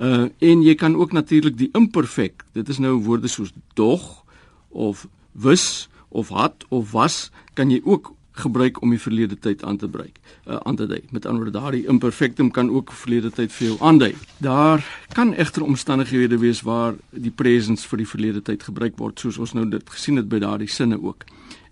Uh 0.00 0.28
en 0.38 0.62
jy 0.62 0.74
kan 0.74 0.96
ook 0.96 1.12
natuurlik 1.12 1.58
die 1.58 1.70
imperfek. 1.72 2.44
Dit 2.52 2.68
is 2.68 2.78
nou 2.78 3.02
woorde 3.04 3.28
soos 3.28 3.52
dog 3.74 4.24
of 4.68 5.06
wis 5.32 5.88
of 6.08 6.28
had 6.28 6.64
of 6.68 6.92
was 6.92 7.30
kan 7.54 7.70
jy 7.70 7.80
ook 7.84 8.14
gebruik 8.40 8.80
om 8.82 8.90
die 8.90 9.00
verlede 9.00 9.38
tyd 9.38 9.62
aan 9.64 9.76
te 9.76 9.88
breek. 9.88 10.18
Uh 10.46 10.58
aan 10.62 10.76
te 10.76 10.86
dui. 10.86 11.00
Met 11.10 11.26
ander 11.26 11.44
woorde 11.44 11.58
daardie 11.58 11.86
imperfectum 11.86 12.50
kan 12.50 12.70
ook 12.70 12.92
verlede 12.92 13.30
tyd 13.30 13.52
vir 13.52 13.66
jou 13.66 13.76
aandui. 13.80 14.14
Daar 14.38 14.84
kan 15.12 15.34
egter 15.34 15.62
omstandighede 15.62 16.38
wees 16.38 16.60
waar 16.60 16.94
die 17.10 17.30
presence 17.30 17.88
vir 17.88 17.98
die 17.98 18.08
verlede 18.08 18.42
tyd 18.42 18.62
gebruik 18.62 18.98
word 18.98 19.20
soos 19.20 19.38
ons 19.38 19.52
nou 19.52 19.68
dit 19.68 19.90
gesien 19.90 20.16
het 20.16 20.28
by 20.28 20.38
daardie 20.38 20.68
sinne 20.68 21.00
ook. 21.02 21.24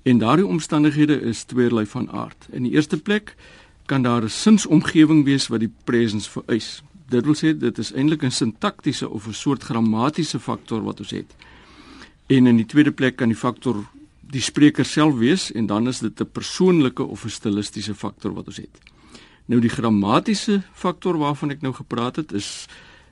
En 0.02 0.18
daardie 0.18 0.46
omstandighede 0.46 1.20
is 1.20 1.44
tweeërlei 1.44 1.86
van 1.86 2.10
aard. 2.10 2.48
In 2.52 2.62
die 2.62 2.72
eerste 2.72 3.00
plek 3.00 3.36
kan 3.86 4.02
daar 4.02 4.22
'n 4.22 4.28
sinsomgewing 4.28 5.24
wees 5.24 5.48
wat 5.48 5.60
die 5.60 5.72
presence 5.84 6.30
vereis 6.30 6.82
dit 7.08 7.24
wil 7.24 7.36
sê 7.36 7.54
dit 7.56 7.78
is 7.78 7.92
eintlik 7.92 8.22
'n 8.24 8.30
sintaktiese 8.30 9.08
of 9.08 9.26
'n 9.26 9.32
soort 9.32 9.62
grammatiese 9.62 10.40
faktor 10.40 10.82
wat 10.82 11.00
ons 11.00 11.10
het. 11.10 11.34
En 12.26 12.46
in 12.46 12.56
die 12.56 12.66
tweede 12.66 12.92
plek 12.92 13.16
kan 13.16 13.28
die 13.28 13.36
faktor 13.36 13.84
die 14.28 14.42
spreker 14.44 14.84
self 14.84 15.16
wees 15.18 15.52
en 15.52 15.66
dan 15.66 15.88
is 15.88 15.98
dit 15.98 16.20
'n 16.20 16.30
persoonlike 16.32 17.02
of 17.02 17.24
'n 17.24 17.30
stilistiese 17.30 17.94
faktor 17.94 18.34
wat 18.34 18.46
ons 18.46 18.56
het. 18.56 18.78
Nou 19.46 19.60
die 19.60 19.70
grammatiese 19.70 20.62
faktor 20.72 21.18
waarvan 21.18 21.50
ek 21.50 21.62
nou 21.62 21.72
gepraat 21.72 22.16
het 22.16 22.32
is 22.32 22.66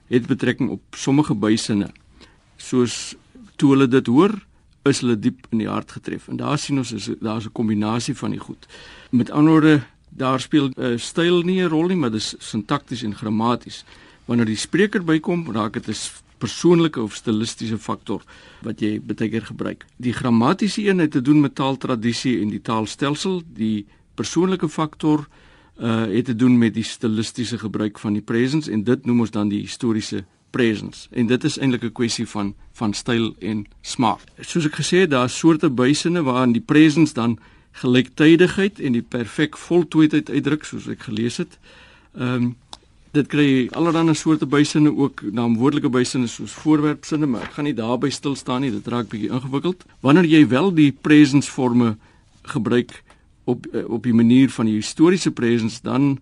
het 0.08 0.26
betrekking 0.26 0.70
op 0.70 0.82
sommige 0.90 1.34
bysinne. 1.34 1.90
Soos 2.56 3.14
toe 3.56 3.70
hulle 3.70 3.88
dit 3.88 4.06
hoor, 4.06 4.46
is 4.84 5.00
hulle 5.00 5.18
diep 5.18 5.46
in 5.50 5.58
die 5.58 5.68
hart 5.68 5.90
getref. 5.96 6.28
En 6.28 6.36
daar 6.36 6.58
sien 6.58 6.78
ons 6.78 6.92
is 6.92 7.10
daar's 7.20 7.46
'n 7.46 7.52
kombinasie 7.52 8.14
van 8.14 8.30
die 8.30 8.40
goed. 8.40 8.66
Met 9.10 9.30
ander 9.30 9.52
woorde 9.52 9.82
daar 10.08 10.40
speel 10.40 10.70
uh, 10.76 10.98
styl 10.98 11.42
nie 11.42 11.62
'n 11.62 11.68
rol 11.68 11.86
nie, 11.86 11.96
maar 11.96 12.10
dis 12.10 12.34
sintakties 12.38 13.02
en 13.02 13.14
grammaties. 13.14 13.84
Wanneer 14.24 14.46
die 14.46 14.56
spreker 14.56 15.04
bykom, 15.04 15.52
raak 15.52 15.72
dit 15.72 15.88
'n 15.88 15.92
persoonlike 16.38 17.00
of 17.00 17.14
stilistiese 17.14 17.78
faktor 17.78 18.22
wat 18.62 18.80
jy 18.80 19.00
baie 19.00 19.30
keer 19.30 19.46
gebruik. 19.46 19.84
Die 19.96 20.12
grammatiese 20.12 20.84
een 20.84 20.98
het 20.98 21.10
te 21.10 21.22
doen 21.22 21.40
met 21.40 21.54
taaltradisie 21.54 22.40
en 22.42 22.50
die 22.50 22.62
taalstelsel, 22.62 23.42
die 23.46 23.86
persoonlike 24.14 24.68
faktor 24.68 25.26
uh 25.76 26.06
het 26.08 26.24
te 26.24 26.36
doen 26.36 26.58
met 26.58 26.74
die 26.74 26.84
stilistiese 26.84 27.58
gebruik 27.58 27.98
van 27.98 28.12
die 28.12 28.22
presence 28.22 28.70
en 28.72 28.84
dit 28.84 29.04
noem 29.06 29.20
ons 29.20 29.30
dan 29.30 29.48
die 29.48 29.60
historiese 29.60 30.24
presence 30.50 31.08
en 31.10 31.26
dit 31.26 31.44
is 31.44 31.58
eintlik 31.58 31.84
'n 31.84 31.92
kwessie 31.92 32.26
van 32.26 32.54
van 32.72 32.94
styl 32.94 33.34
en 33.40 33.66
smaak. 33.82 34.20
Soos 34.40 34.66
ek 34.66 34.80
gesê 34.80 34.96
het, 35.04 35.10
daar 35.10 35.24
is 35.24 35.38
soorte 35.38 35.70
bysinne 35.70 36.22
waarin 36.22 36.52
die 36.52 36.64
presence 36.64 37.14
dan 37.14 37.38
gelyktydigheid 37.72 38.80
en 38.80 38.92
die 38.92 39.02
perfek 39.02 39.56
voltooidheid 39.56 40.30
uitdruk 40.30 40.64
soos 40.64 40.88
ek 40.88 41.00
gelees 41.08 41.36
het. 41.36 41.58
Ehm 42.16 42.42
um, 42.42 42.56
dit 43.16 43.28
kry 43.32 43.48
allerlei 43.76 44.14
soorte 44.14 44.46
bysinne 44.46 44.92
ook 44.92 45.22
naamwoordelike 45.32 45.90
bysinne 45.92 46.28
soos 46.28 46.52
voorwerpsinne, 46.62 47.26
maar 47.26 47.48
ek 47.48 47.56
gaan 47.56 47.68
nie 47.68 47.76
daarby 47.76 48.10
stil 48.10 48.36
staan 48.36 48.64
nie, 48.64 48.70
dit 48.74 48.86
raak 48.92 49.08
bietjie 49.12 49.32
ingewikkeld. 49.32 49.84
Wanneer 50.04 50.28
jy 50.28 50.44
wel 50.48 50.72
die 50.76 50.92
presence 50.92 51.50
forme 51.50 51.96
gebruik 52.46 53.02
op 53.44 53.66
eh, 53.72 53.84
op 53.88 54.02
die 54.02 54.14
manier 54.14 54.50
van 54.50 54.66
die 54.66 54.78
historiese 54.80 55.30
presence 55.30 55.80
dan 55.82 56.18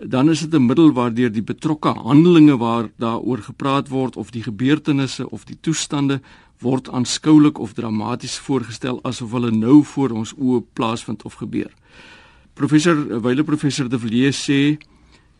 dan 0.00 0.30
is 0.30 0.40
dit 0.40 0.54
'n 0.54 0.66
middel 0.66 0.92
waardeur 0.92 1.32
die 1.32 1.42
betrokke 1.42 1.88
handelinge 1.88 2.56
waar 2.56 2.90
daaroor 2.96 3.38
gepraat 3.38 3.88
word 3.88 4.16
of 4.16 4.30
die 4.30 4.42
gebeurtenisse 4.42 5.30
of 5.30 5.44
die 5.44 5.58
toestande 5.60 6.20
word 6.58 6.88
aanskoulik 6.88 7.58
of 7.58 7.72
dramaties 7.72 8.38
voorgestel 8.38 9.00
asof 9.02 9.30
hulle 9.30 9.50
nou 9.50 9.84
voor 9.84 10.10
ons 10.10 10.34
oë 10.34 10.62
plaasvind 10.72 11.22
of 11.22 11.34
gebeur. 11.34 11.70
Professor 12.54 13.20
Wyle 13.20 13.44
professor 13.44 13.88
De 13.88 13.98
Villiers 13.98 14.50
sê 14.50 14.78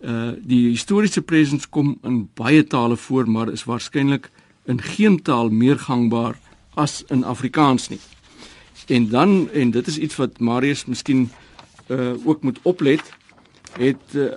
uh 0.01 0.33
die 0.41 0.69
historiese 0.69 1.23
presence 1.23 1.69
kom 1.69 1.99
in 2.03 2.29
baie 2.35 2.65
tale 2.65 2.97
voor 2.97 3.29
maar 3.31 3.53
is 3.53 3.65
waarskynlik 3.65 4.31
in 4.65 4.81
geen 4.81 5.23
taal 5.23 5.51
meer 5.51 5.79
gangbaar 5.79 6.39
as 6.75 7.03
in 7.09 7.25
Afrikaans 7.25 7.89
nie. 7.89 8.01
En 8.87 9.09
dan 9.09 9.51
en 9.51 9.71
dit 9.71 9.87
is 9.87 9.99
iets 9.99 10.17
wat 10.17 10.41
Marius 10.41 10.85
miskien 10.85 11.31
uh 11.89 12.15
ook 12.25 12.43
moet 12.43 12.59
oplet, 12.63 13.13
het 13.79 14.15
uh, 14.15 14.33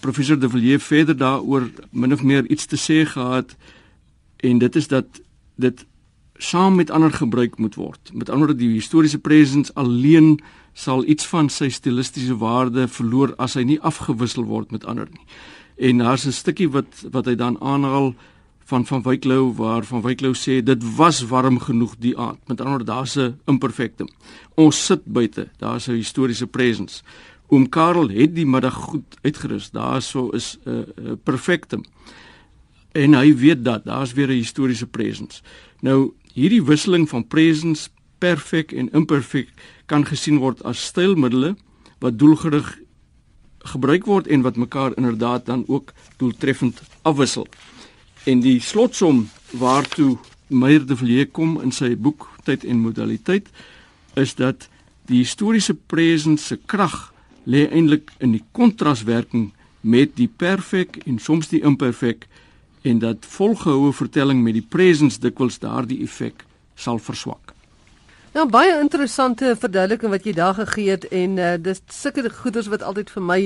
professor 0.00 0.38
De 0.38 0.48
Villiers 0.48 0.84
verder 0.84 1.16
daaroor 1.16 1.70
min 1.90 2.12
of 2.12 2.22
meer 2.22 2.46
iets 2.46 2.66
te 2.66 2.76
sê 2.76 3.06
gehad 3.08 3.56
en 4.36 4.58
dit 4.58 4.76
is 4.76 4.88
dat 4.88 5.06
dit 5.54 5.86
saam 6.34 6.74
met 6.74 6.90
ander 6.90 7.12
gebruik 7.12 7.58
moet 7.58 7.74
word. 7.74 8.10
Met 8.12 8.28
ander 8.28 8.46
woorde 8.46 8.64
die 8.64 8.74
historiese 8.74 9.18
presence 9.18 9.74
alleen 9.74 10.40
sal 10.72 11.04
iets 11.04 11.26
van 11.26 11.48
sy 11.48 11.68
stilistiese 11.68 12.36
waarde 12.36 12.88
verloor 12.88 13.34
as 13.38 13.54
hy 13.54 13.62
nie 13.62 13.80
afgewissel 13.80 14.44
word 14.44 14.70
met 14.72 14.84
ander 14.84 15.08
nie. 15.10 15.26
En 15.76 15.98
daar's 15.98 16.26
'n 16.26 16.32
stukkie 16.32 16.68
wat 16.68 17.04
wat 17.10 17.26
hy 17.26 17.34
dan 17.34 17.60
aanhaal 17.60 18.14
van 18.64 18.86
van 18.86 19.02
Wyklou 19.02 19.52
waar 19.54 19.84
van 19.84 20.02
Wyklou 20.02 20.34
sê 20.34 20.62
dit 20.62 20.96
was 20.96 21.22
warm 21.26 21.58
genoeg 21.58 21.96
die 21.98 22.18
aand. 22.18 22.38
Met 22.48 22.60
ander 22.60 22.76
woorde 22.76 22.92
daar's 22.92 23.16
'n 23.16 23.38
imperfectum. 23.46 24.08
Ons 24.54 24.84
sit 24.84 25.04
buite. 25.04 25.48
Daar's 25.58 25.86
'n 25.88 25.92
historiese 25.92 26.46
presence. 26.46 27.02
Oom 27.48 27.68
Karel 27.68 28.08
het 28.08 28.34
die 28.34 28.46
middag 28.46 28.74
goed 28.74 29.16
uitgerus. 29.22 29.70
Daarso 29.70 30.28
is 30.30 30.58
'n 30.64 30.70
uh, 30.70 30.76
uh, 30.76 31.12
perfectum. 31.22 31.84
En 32.92 33.14
hy 33.14 33.36
weet 33.36 33.64
dat 33.64 33.84
daar's 33.84 34.12
weer 34.12 34.28
'n 34.28 34.42
historiese 34.42 34.86
presence. 34.86 35.42
Nou 35.80 36.12
hierdie 36.32 36.64
wisseling 36.64 37.08
van 37.08 37.26
presence, 37.26 37.88
perfek 38.22 38.72
en 38.72 38.90
imperfek 38.94 39.50
kan 39.90 40.06
gesien 40.06 40.38
word 40.42 40.62
as 40.68 40.86
stylmiddels 40.92 41.58
wat 42.02 42.18
doelgerig 42.18 42.78
gebruik 43.72 44.06
word 44.10 44.26
en 44.26 44.42
wat 44.42 44.58
mekaar 44.58 44.96
inderdaad 44.96 45.46
dan 45.46 45.64
ook 45.68 45.92
doeltreffend 46.18 46.82
afwissel. 47.02 47.46
En 48.24 48.42
die 48.42 48.60
slotsom 48.60 49.28
waartoe 49.50 50.18
Meyer 50.52 50.86
de 50.86 50.96
Villiers 50.96 51.30
kom 51.32 51.60
in 51.62 51.72
sy 51.72 51.94
boek 51.96 52.28
Tyd 52.44 52.64
en 52.64 52.82
Modaliteit 52.82 53.48
is 54.18 54.34
dat 54.34 54.68
die 55.08 55.22
historiese 55.22 55.74
presence 55.74 56.44
se 56.46 56.58
krag 56.66 57.12
lê 57.44 57.64
eintlik 57.70 58.12
in 58.22 58.34
die 58.36 58.44
kontraswerking 58.52 59.50
met 59.80 60.14
die 60.18 60.28
perfek 60.28 61.00
en 61.06 61.18
soms 61.18 61.50
die 61.50 61.62
imperfek 61.66 62.26
en 62.82 63.00
dat 63.02 63.26
volgehoue 63.26 63.92
vertelling 63.94 64.42
met 64.42 64.58
die 64.58 64.66
presence 64.68 65.20
dikwels 65.22 65.58
daardie 65.62 66.02
effek 66.04 66.44
sal 66.74 66.98
verswak. 67.02 67.51
Nou 68.32 68.46
baie 68.48 68.78
interessante 68.80 69.52
verduideliking 69.60 70.08
wat 70.12 70.24
jy 70.24 70.32
daar 70.32 70.54
gegee 70.56 70.94
het 70.94 71.04
en 71.12 71.36
uh, 71.36 71.54
dis 71.60 71.82
sulke 71.92 72.24
goeders 72.32 72.70
wat 72.72 72.82
altyd 72.82 73.10
vir 73.12 73.24
my 73.28 73.40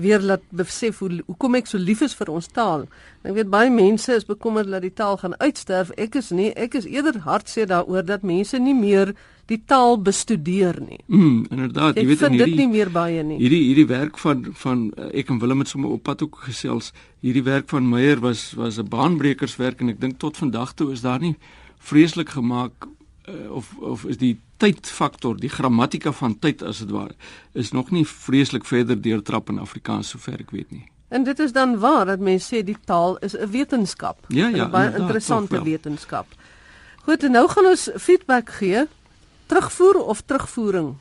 weer 0.00 0.22
laat 0.22 0.44
besef 0.54 1.00
hoe 1.02 1.18
hoekom 1.26 1.56
ek 1.58 1.66
so 1.66 1.78
lief 1.78 2.00
is 2.06 2.14
vir 2.14 2.30
ons 2.32 2.46
taal. 2.54 2.84
Ek 3.26 3.34
weet 3.36 3.50
baie 3.50 3.72
mense 3.74 4.14
is 4.14 4.28
bekommerd 4.28 4.70
dat 4.70 4.84
die 4.86 4.92
taal 4.94 5.18
gaan 5.20 5.34
uitsterf. 5.42 5.90
Ek 5.98 6.14
is 6.20 6.30
nie, 6.30 6.52
ek 6.54 6.78
is 6.78 6.86
eerder 6.86 7.18
hartseer 7.26 7.66
daaroor 7.70 8.06
dat 8.06 8.22
mense 8.22 8.58
nie 8.62 8.74
meer 8.76 9.12
die 9.50 9.58
taal 9.66 9.98
bestudeer 9.98 10.78
nie. 10.78 11.00
Mm, 11.10 11.48
inderdaad, 11.50 11.98
jy 11.98 12.06
weet 12.06 12.22
dit 12.22 12.36
hierdie, 12.38 12.56
nie 12.62 12.68
meer 12.70 12.92
baie 12.94 13.24
nie. 13.26 13.40
Hierdie 13.42 13.64
hierdie 13.66 13.88
werk 13.90 14.22
van 14.22 14.46
van 14.62 14.86
eh, 14.94 15.10
ek 15.24 15.34
en 15.34 15.42
Willem 15.42 15.64
het 15.64 15.72
sommer 15.74 15.90
op 15.96 16.04
pad 16.06 16.22
ook 16.22 16.38
gesels. 16.46 16.92
Hierdie 17.26 17.44
werk 17.50 17.66
van 17.74 17.90
Meyer 17.90 18.22
was 18.22 18.52
was 18.54 18.78
'n 18.78 18.88
baanbrekerswerk 18.88 19.82
en 19.82 19.90
ek 19.90 20.00
dink 20.00 20.22
tot 20.22 20.38
vandag 20.38 20.78
toe 20.78 20.92
is 20.94 21.02
daar 21.02 21.20
nie 21.20 21.36
vreeslik 21.82 22.30
gemaak 22.38 22.86
uh, 23.30 23.50
of 23.50 23.72
of 23.78 24.04
is 24.04 24.18
die 24.18 24.38
tydfaktor, 24.56 25.36
die 25.36 25.48
grammatika 25.48 26.12
van 26.12 26.38
tyd 26.38 26.62
as 26.62 26.78
dit 26.78 26.90
ware, 26.90 27.14
is 27.52 27.72
nog 27.72 27.90
nie 27.90 28.06
vreeslik 28.06 28.64
verder 28.64 29.00
deurtrap 29.00 29.48
in 29.48 29.58
Afrikaans 29.58 30.08
sover 30.08 30.40
ek 30.40 30.50
weet 30.50 30.70
nie. 30.70 30.84
En 31.08 31.24
dit 31.24 31.38
is 31.38 31.52
dan 31.52 31.78
waar 31.78 32.06
dat 32.06 32.20
mense 32.20 32.54
sê 32.54 32.62
die 32.64 32.76
taal 32.84 33.16
is 33.18 33.34
'n 33.36 33.50
wetenskap. 33.50 34.18
Ja, 34.28 34.48
ja, 34.48 34.66
'n 34.66 34.70
baie 34.70 34.96
interessante 34.96 35.62
wetenskap. 35.62 36.26
Goed, 37.02 37.24
en 37.24 37.30
nou 37.30 37.48
gaan 37.48 37.66
ons 37.66 37.90
feedback 37.96 38.50
gee. 38.50 38.86
Terugvoer 39.46 40.04
of 40.04 40.20
terugvoering? 40.26 40.94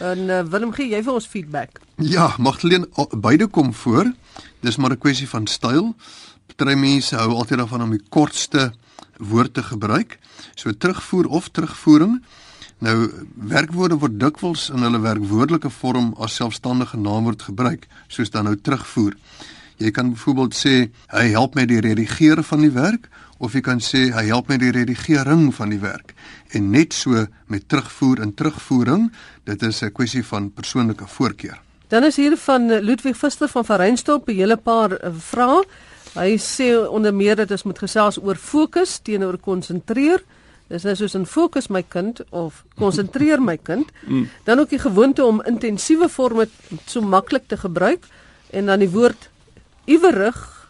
En 0.00 0.18
uh, 0.18 0.40
Willem 0.42 0.72
gee 0.72 0.88
jy 0.88 1.02
vir 1.02 1.12
ons 1.12 1.26
feedback? 1.26 1.80
Ja, 1.96 2.34
Magdalene, 2.38 2.88
beide 3.10 3.46
kom 3.46 3.74
voor. 3.74 4.12
Dis 4.60 4.76
maar 4.76 4.90
'n 4.90 4.98
kwessie 4.98 5.28
van 5.28 5.46
styl. 5.46 5.94
Party 6.56 6.74
mense 6.74 7.16
hou 7.16 7.32
altyd 7.34 7.58
daarvan 7.58 7.82
om 7.82 7.90
die 7.90 8.04
kortste 8.08 8.72
woord 9.18 9.54
te 9.54 9.62
gebruik. 9.62 10.18
So 10.54 10.72
terugvoer 10.72 11.26
of 11.26 11.48
terugvoering. 11.48 12.20
Nou 12.82 12.96
werkwoorde 13.34 13.98
word 14.02 14.18
dikwels 14.20 14.68
in 14.74 14.82
hulle 14.82 15.00
werkwoordelike 15.00 15.70
vorm 15.70 16.12
as 16.18 16.34
selfstandige 16.34 16.98
naamwoord 16.98 17.42
gebruik, 17.42 17.86
soos 18.08 18.32
dan 18.34 18.48
nou 18.50 18.56
terugvoer. 18.58 19.14
Jy 19.78 19.90
kan 19.94 20.12
byvoorbeeld 20.14 20.54
sê 20.54 20.74
hy 21.14 21.26
help 21.30 21.54
met 21.58 21.70
die 21.70 21.80
redigeer 21.82 22.42
van 22.46 22.62
die 22.66 22.72
werk 22.74 23.08
of 23.42 23.54
jy 23.56 23.62
kan 23.66 23.80
sê 23.82 24.08
hy 24.14 24.24
help 24.28 24.50
met 24.52 24.60
die 24.62 24.70
redigering 24.74 25.48
van 25.54 25.72
die 25.74 25.80
werk. 25.82 26.14
En 26.54 26.70
net 26.70 26.94
so 26.94 27.26
met 27.50 27.68
terugvoer 27.68 28.22
en 28.22 28.34
terugvoering, 28.34 29.10
dit 29.44 29.62
is 29.62 29.82
'n 29.82 29.92
kwessie 29.92 30.24
van 30.24 30.52
persoonlike 30.52 31.06
voorkeur. 31.06 31.58
Dan 31.88 32.04
is 32.04 32.16
hier 32.16 32.36
van 32.36 32.66
Ludwig 32.80 33.16
Vister 33.16 33.48
van 33.48 33.64
Vereinstop 33.64 34.28
'n 34.28 34.34
hele 34.34 34.56
paar 34.56 34.92
eh, 34.92 35.10
vrae. 35.18 35.64
Hy 36.12 36.36
sê 36.36 36.74
onder 36.76 37.14
meer 37.14 37.36
dat 37.40 37.50
ons 37.50 37.64
moet 37.64 37.78
gesels 37.78 38.18
oor 38.20 38.36
fokus 38.36 38.98
teenoor 39.00 39.38
konsentreer. 39.40 40.20
Dis 40.68 40.84
nou 40.84 40.94
soos 40.96 41.14
'n 41.16 41.26
fokus 41.26 41.68
my 41.68 41.82
kind 41.82 42.20
of 42.30 42.64
konsentreer 42.76 43.40
my 43.40 43.56
kind. 43.56 43.90
Mm. 44.02 44.28
Dan 44.44 44.58
ook 44.58 44.68
die 44.68 44.78
gewoonte 44.78 45.24
om 45.24 45.42
intensiewe 45.46 46.08
forme 46.08 46.48
so 46.86 47.00
maklik 47.00 47.48
te 47.48 47.56
gebruik 47.56 48.04
en 48.50 48.66
dan 48.66 48.78
die 48.78 48.90
woord 48.90 49.30
iwerig 49.84 50.68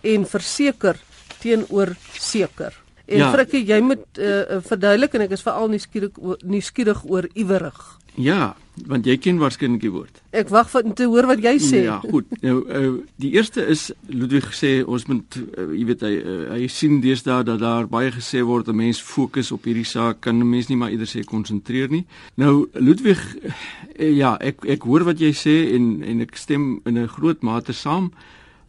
en 0.00 0.26
verseker 0.26 0.96
teenoor 1.38 1.96
seker. 2.18 2.72
En 3.04 3.18
ja. 3.18 3.30
Frikkie, 3.32 3.64
jy 3.66 3.80
moet 3.80 4.18
uh, 4.18 4.58
verduidelik 4.62 5.14
en 5.14 5.20
ek 5.20 5.30
is 5.30 5.42
veral 5.42 5.68
nuuskierig 5.68 6.18
nuuskierig 6.42 7.04
oor 7.04 7.28
iwerig. 7.34 7.98
Ja, 8.20 8.54
want 8.88 9.06
jy 9.08 9.14
ken 9.20 9.38
waarskynlik 9.40 9.82
die 9.84 9.90
woord. 9.92 10.20
Ek 10.36 10.50
wag 10.52 10.68
vir 10.72 10.88
te 10.96 11.06
hoor 11.08 11.26
wat 11.28 11.42
jy 11.44 11.52
sê. 11.62 11.82
Ja, 11.86 11.98
goed. 12.04 12.28
Nou 12.44 12.54
uh, 12.64 12.92
die 13.20 13.32
eerste 13.36 13.64
is 13.68 13.90
Ludwig 14.08 14.48
sê 14.56 14.72
ons 14.84 15.04
moet 15.08 15.36
uh, 15.40 15.68
jy 15.76 15.84
weet 15.88 16.04
hy 16.06 16.12
uh, 16.20 16.38
hy 16.54 16.68
sien 16.72 17.00
deesdae 17.04 17.44
dat 17.48 17.60
daar 17.62 17.88
baie 17.92 18.12
gesê 18.12 18.42
word 18.44 18.68
'n 18.68 18.76
mens 18.76 19.00
fokus 19.00 19.52
op 19.52 19.68
hierdie 19.68 19.88
saak, 19.88 20.20
kan 20.20 20.36
'n 20.36 20.48
mens 20.48 20.68
nie 20.68 20.76
maar 20.76 20.92
eerder 20.92 21.08
sê 21.08 21.24
konsentreer 21.24 21.88
nie. 21.88 22.04
Nou 22.36 22.68
Ludwig 22.74 23.20
uh, 23.36 24.12
ja, 24.12 24.36
ek 24.40 24.64
ek 24.64 24.88
hoor 24.88 25.04
wat 25.04 25.20
jy 25.20 25.32
sê 25.32 25.74
en 25.76 26.02
en 26.02 26.20
ek 26.20 26.36
stem 26.36 26.80
in 26.84 26.98
'n 26.98 27.08
groot 27.08 27.42
mate 27.42 27.72
saam, 27.72 28.12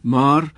maar 0.00 0.52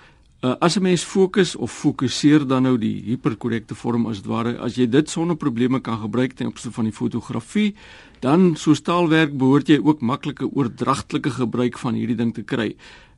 Uh, 0.46 0.54
as 0.60 0.76
'n 0.76 0.82
mens 0.82 1.02
fokus 1.02 1.56
of 1.56 1.72
fokuseer 1.72 2.46
dan 2.46 2.62
nou 2.62 2.78
die 2.78 3.02
hiperkorrekte 3.02 3.74
vorm 3.74 4.06
as 4.06 4.16
dit 4.16 4.26
ware, 4.26 4.58
as 4.58 4.76
jy 4.76 4.86
dit 4.86 5.10
sonder 5.10 5.36
probleme 5.36 5.80
kan 5.80 5.98
gebruik 5.98 6.32
ten 6.32 6.46
opsigte 6.46 6.74
van 6.74 6.84
die 6.84 6.92
fotografie, 6.92 7.74
dan 8.20 8.54
soos 8.56 8.80
taalwerk 8.80 9.38
behoort 9.38 9.68
jy 9.68 9.80
ook 9.82 10.00
maklike 10.00 10.46
oordragtelike 10.46 11.30
gebruik 11.30 11.78
van 11.78 11.94
hierdie 11.94 12.16
ding 12.16 12.34
te 12.34 12.42
kry. 12.42 12.76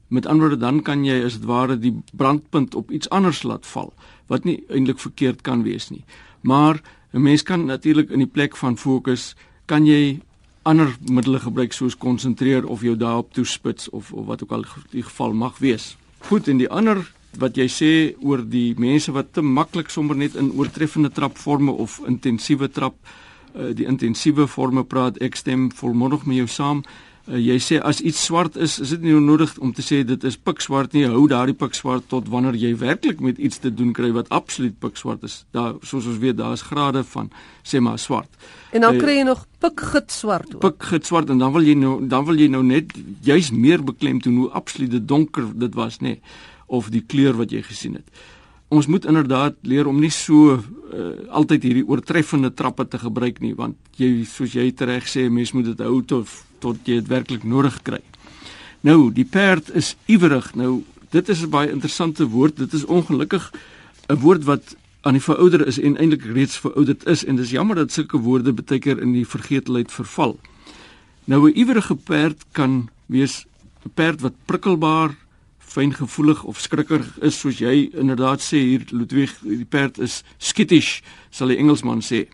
Met 0.08 0.26
ander 0.26 0.48
woorde 0.48 0.60
dan 0.60 0.82
kan 0.82 1.04
jy 1.04 1.24
as 1.24 1.36
dit 1.38 1.44
ware 1.44 1.76
die 1.76 1.92
brandpunt 2.12 2.74
op 2.74 2.90
iets 2.90 3.10
anders 3.10 3.42
laat 3.42 3.66
val 3.66 3.92
wat 4.26 4.44
nie 4.44 4.64
eintlik 4.68 4.98
verkeerd 4.98 5.42
kan 5.42 5.62
wees 5.62 5.90
nie. 5.90 6.04
Maar 6.40 6.80
'n 7.12 7.22
mens 7.22 7.42
kan 7.42 7.66
natuurlik 7.66 8.10
in 8.10 8.18
die 8.18 8.32
plek 8.32 8.56
van 8.56 8.76
fokus 8.76 9.34
kan 9.66 9.84
jy 9.86 10.20
ander 10.62 10.96
middele 11.10 11.38
gebruik 11.38 11.72
soos 11.72 11.96
konsentreer 11.96 12.66
of 12.66 12.80
jou 12.80 12.96
daarop 12.96 13.32
toespits 13.32 13.90
of 13.90 14.12
of 14.12 14.26
wat 14.26 14.42
ook 14.42 14.52
al 14.52 14.64
die 14.90 15.02
geval 15.02 15.32
mag 15.32 15.58
wees. 15.58 15.96
Goed, 16.18 16.48
en 16.48 16.56
die 16.56 16.70
ander 16.70 17.17
wat 17.36 17.56
jy 17.56 17.68
sê 17.68 17.92
oor 18.24 18.42
die 18.42 18.74
mense 18.78 19.12
wat 19.12 19.32
te 19.32 19.42
maklik 19.42 19.90
sommer 19.90 20.16
net 20.16 20.34
in 20.34 20.52
oortreffende 20.56 21.10
trapforme 21.12 21.72
of 21.72 22.00
intensiewe 22.08 22.68
trap 22.68 22.96
uh, 23.54 23.74
die 23.74 23.86
intensiewe 23.86 24.48
forme 24.48 24.84
praat 24.84 25.20
ek 25.22 25.36
stem 25.36 25.68
volmondig 25.70 26.24
met 26.26 26.40
jou 26.42 26.48
saam. 26.48 26.78
uh, 26.78 27.07
jy 27.28 27.58
sê 27.60 27.78
as 27.84 28.00
iets 28.00 28.22
swart 28.24 28.56
is 28.56 28.78
is 28.80 28.94
dit 28.94 29.02
nie 29.04 29.12
nodig 29.20 29.52
om 29.60 29.72
te 29.72 29.82
sê 29.84 30.00
dit 30.06 30.24
is 30.24 30.36
pikswart 30.36 30.94
nie. 30.96 31.04
Hou 31.04 31.26
daardie 31.28 31.56
pikswart 31.58 32.08
tot 32.08 32.28
wanneer 32.32 32.56
jy 32.56 32.72
werklik 32.80 33.20
met 33.20 33.38
iets 33.38 33.60
te 33.62 33.72
doen 33.74 33.92
kry 33.92 34.10
wat 34.16 34.30
absoluut 34.34 34.78
pikswart 34.80 35.24
is. 35.28 35.44
Daar 35.52 35.76
soos 35.82 36.06
ons 36.06 36.18
weet 36.22 36.38
daar 36.38 36.56
is 36.56 36.64
grade 36.64 37.04
van 37.04 37.30
sê 37.62 37.80
maar 37.80 37.98
swart. 37.98 38.30
En 38.72 38.80
dan 38.80 38.96
uh, 38.96 39.02
kry 39.02 39.18
jy 39.20 39.28
nog 39.28 39.46
pikgit 39.60 40.12
swart 40.12 40.54
ook. 40.54 40.60
Pikgit 40.64 41.06
swart 41.06 41.30
en 41.30 41.38
dan 41.38 41.52
wil 41.52 41.66
jy 41.66 41.76
nou 41.76 41.98
dan 42.08 42.24
wil 42.24 42.40
jy 42.40 42.48
nou 42.48 42.64
net 42.64 42.96
juis 43.26 43.50
meer 43.52 43.84
beklemtoon 43.84 44.44
hoe 44.44 44.50
absoluut 44.50 44.96
donker 45.08 45.52
dit 45.54 45.74
was 45.74 46.00
nê 46.00 46.16
nee 46.16 46.22
of 46.68 46.90
die 46.92 47.04
kleur 47.04 47.36
wat 47.38 47.52
jy 47.52 47.62
gesien 47.64 47.96
het. 47.98 48.26
Ons 48.68 48.86
moet 48.86 49.06
inderdaad 49.08 49.56
leer 49.64 49.88
om 49.88 49.96
nie 50.00 50.12
so 50.12 50.58
uh, 50.58 51.12
altyd 51.32 51.64
hierdie 51.64 51.86
oortreffende 51.88 52.52
trappe 52.52 52.84
te 52.88 53.00
gebruik 53.00 53.40
nie 53.40 53.54
want 53.56 53.76
jy 53.96 54.26
soos 54.28 54.52
jy 54.56 54.68
reg 54.76 55.08
sê 55.08 55.28
mens 55.32 55.54
moet 55.56 55.70
dit 55.72 55.80
hou 55.84 56.02
tot 56.04 56.28
tot 56.58 56.76
jy 56.84 57.00
dit 57.00 57.08
werklik 57.08 57.44
nodig 57.44 57.82
kry. 57.82 58.00
Nou, 58.80 59.12
die 59.12 59.24
perd 59.24 59.70
is 59.74 59.96
iwerig. 60.06 60.54
Nou, 60.54 60.82
dit 61.10 61.28
is 61.28 61.42
'n 61.42 61.50
baie 61.50 61.70
interessante 61.70 62.28
woord. 62.28 62.56
Dit 62.56 62.72
is 62.72 62.84
ongelukkig 62.84 63.52
'n 64.08 64.20
woord 64.20 64.44
wat 64.44 64.76
aan 65.00 65.12
die 65.12 65.22
verouder 65.22 65.66
is 65.66 65.78
en 65.78 65.96
eintlik 65.96 66.24
reeds 66.24 66.58
verouderd 66.58 67.06
is 67.06 67.24
en 67.24 67.36
dis 67.36 67.50
jammer 67.50 67.76
dat 67.76 67.92
sulke 67.92 68.18
woorde 68.18 68.52
baie 68.52 68.78
keer 68.78 69.00
in 69.00 69.12
die 69.12 69.26
vergetelheid 69.26 69.92
verval. 69.92 70.38
Nou 71.24 71.50
'n 71.50 71.58
iwerige 71.58 71.94
perd 71.94 72.44
kan 72.52 72.88
wees 73.06 73.46
'n 73.84 73.90
perd 73.94 74.20
wat 74.20 74.34
prikkelbaar 74.44 75.16
fyngevoelig 75.58 76.42
of 76.44 76.60
skrikkerig 76.60 77.18
is 77.20 77.38
soos 77.40 77.58
jy 77.58 77.90
inderdaad 77.92 78.40
sê 78.40 78.56
hier 78.56 78.84
Ludwig 78.90 79.34
die 79.42 79.64
perd 79.64 79.98
is 79.98 80.22
skittish 80.38 81.00
sal 81.30 81.48
die 81.48 81.56
Engelsman 81.56 82.00
sê. 82.00 82.26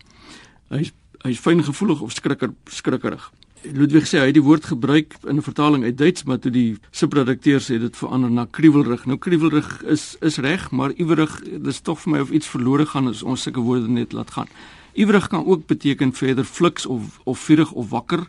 Hy's 0.69 0.91
hy's 1.25 1.39
fyngevoelig 1.39 2.01
of 2.01 2.11
skrikker 2.11 2.53
skrikkerig. 2.65 3.31
Ludwig 3.63 4.05
sê 4.07 4.19
hy 4.19 4.29
het 4.29 4.37
die 4.37 4.43
woord 4.43 4.65
gebruik 4.65 5.15
in 5.23 5.37
'n 5.37 5.41
vertaling 5.41 5.83
uit 5.83 5.97
Duits 5.97 6.23
maar 6.23 6.39
toe 6.39 6.51
die 6.51 6.77
subredakteur 6.91 7.59
sê 7.59 7.79
dit 7.79 7.97
verander 7.97 8.31
na 8.31 8.45
kriewelrig. 8.45 9.05
Nou 9.05 9.17
kriewelrig 9.17 9.83
is 9.83 10.15
is 10.21 10.37
reg, 10.37 10.71
maar 10.71 10.91
iwerig 10.91 11.41
dis 11.61 11.81
tog 11.81 12.01
vir 12.01 12.11
my 12.11 12.19
of 12.19 12.31
iets 12.31 12.47
verlore 12.47 12.85
gaan 12.85 13.07
as 13.07 13.23
ons 13.23 13.41
sulke 13.41 13.59
woorde 13.59 13.87
net 13.87 14.11
laat 14.11 14.31
gaan. 14.31 14.47
Iwerig 14.93 15.27
kan 15.27 15.45
ook 15.45 15.65
beteken 15.67 16.13
verder 16.13 16.43
fliks 16.43 16.85
of 16.85 17.19
of 17.23 17.39
vurig 17.39 17.71
of 17.71 17.89
wakker. 17.89 18.27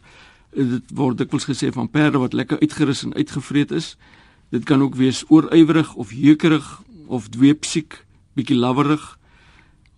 Dit 0.54 0.90
word 0.94 1.18
dikwels 1.18 1.44
gesê 1.44 1.72
van 1.72 1.90
perde 1.90 2.18
wat 2.18 2.32
lekker 2.32 2.60
uitgerus 2.60 3.02
en 3.02 3.14
uitgevreet 3.14 3.70
is. 3.70 3.96
Dit 4.50 4.64
kan 4.64 4.82
ook 4.82 4.94
wees 4.94 5.24
oorywerig 5.28 5.94
of 5.94 6.10
heukerig 6.10 6.82
of 7.06 7.28
dweepsiek, 7.28 8.04
bietjie 8.32 8.56
lawerig 8.56 9.18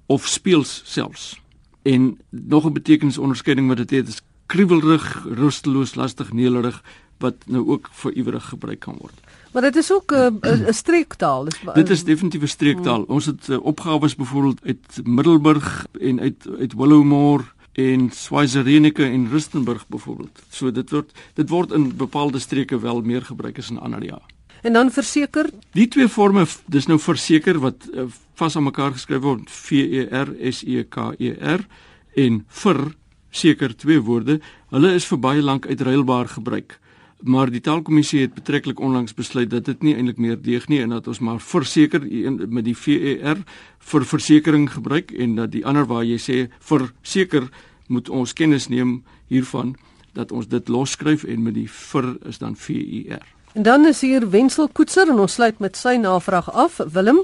of 0.06 0.26
speels 0.26 0.82
selfs. 0.85 1.40
En 1.82 2.18
nog 2.30 2.64
'n 2.64 2.73
betekenisonderskeiding 2.73 3.68
wat 3.68 3.76
dit 3.76 3.90
het 3.90 4.08
is 4.08 4.20
kriewelrig, 4.48 5.06
rusteloos, 5.38 5.94
lastig, 5.94 6.32
nederig 6.32 6.80
wat 7.22 7.46
nou 7.50 7.64
ook 7.74 7.88
vir 8.02 8.14
ywerig 8.22 8.48
gebruik 8.52 8.80
kan 8.86 8.96
word. 9.02 9.14
Maar 9.52 9.62
dit 9.68 9.76
is 9.76 9.92
ook 9.92 10.12
'n 10.12 10.40
'n 10.68 10.72
streektaal. 10.72 11.44
Dis 11.44 11.60
Dit 11.74 11.90
is 11.90 12.04
definitief 12.04 12.42
'n 12.42 12.46
streektaal. 12.46 13.04
Hmm. 13.04 13.14
Ons 13.14 13.26
het 13.26 13.48
uh, 13.48 13.64
opgawes 13.64 14.14
byvoorbeeld 14.14 14.60
uit 14.64 15.00
Middelburg 15.04 15.86
en 16.00 16.20
uit 16.20 16.48
uit 16.58 16.74
Willowmore 16.74 17.44
en 17.72 18.10
Swaziland 18.10 18.98
en 18.98 19.28
Rustenburg 19.30 19.88
byvoorbeeld. 19.88 20.42
So 20.48 20.70
dit 20.70 20.90
word 20.90 21.12
dit 21.34 21.48
word 21.48 21.72
in 21.72 21.96
bepaalde 21.96 22.38
streke 22.38 22.80
wel 22.80 23.00
meer 23.00 23.22
gebruik 23.22 23.58
as 23.58 23.70
in 23.70 23.78
ander 23.78 24.04
ja. 24.04 24.20
En 24.62 24.72
dan 24.72 24.90
verseker, 24.90 25.50
die 25.72 25.88
twee 25.88 26.08
forme, 26.08 26.46
dis 26.66 26.86
nou 26.86 26.98
verseker 26.98 27.58
wat 27.58 27.88
uh, 27.92 28.02
vas 28.34 28.56
aan 28.56 28.62
mekaar 28.62 28.92
geskryf 28.92 29.22
word 29.22 29.50
V 29.50 29.70
E 29.70 30.08
R 30.10 30.34
S 30.52 30.64
E 30.66 30.82
K 30.88 31.14
E 31.18 31.30
R 31.38 31.66
en 32.14 32.44
vir 32.48 32.94
seker 33.30 33.76
twee 33.76 34.00
woorde. 34.00 34.40
Hulle 34.70 34.94
is 34.94 35.06
vir 35.06 35.18
baie 35.18 35.42
lank 35.42 35.66
uitruilbaar 35.66 36.28
gebruik. 36.28 36.78
Maar 37.18 37.50
die 37.50 37.61
taalkommissie 37.61 38.20
het 38.20 38.35
betreklik 38.35 38.80
onlangs 38.80 39.14
besluit 39.14 39.50
dat 39.50 39.64
dit 39.66 39.83
nie 39.83 39.94
eintlik 39.96 40.18
meer 40.22 40.37
deeg 40.38 40.68
nie 40.68 40.79
en 40.81 40.92
dat 40.94 41.09
ons 41.09 41.18
maar 41.18 41.40
verseker 41.42 42.05
met 42.46 42.64
die 42.64 42.76
V 42.79 42.94
E 42.94 43.14
R 43.33 43.40
vir 43.79 44.05
versekering 44.07 44.68
gebruik 44.70 45.11
en 45.11 45.35
dat 45.35 45.50
die 45.50 45.64
ander 45.66 45.87
waar 45.90 46.05
jy 46.07 46.18
sê 46.22 46.37
verseker 46.61 47.48
moet 47.88 48.09
ons 48.09 48.33
kennis 48.33 48.68
neem 48.68 49.02
hiervan 49.26 49.74
dat 50.14 50.31
ons 50.33 50.46
dit 50.46 50.68
losskryf 50.68 51.24
en 51.24 51.42
met 51.42 51.55
die 51.55 51.66
vir 51.66 52.14
is 52.29 52.38
dan 52.38 52.55
V 52.55 52.79
E 52.79 53.02
R. 53.18 53.26
En 53.55 53.62
dan 53.62 53.87
is 53.87 54.00
hier 54.00 54.31
Wensel 54.31 54.68
Koetser 54.68 55.11
en 55.11 55.18
ons 55.18 55.35
sluit 55.35 55.59
met 55.59 55.76
sy 55.76 55.96
navraag 55.98 56.50
af. 56.55 56.79
Willem, 56.92 57.18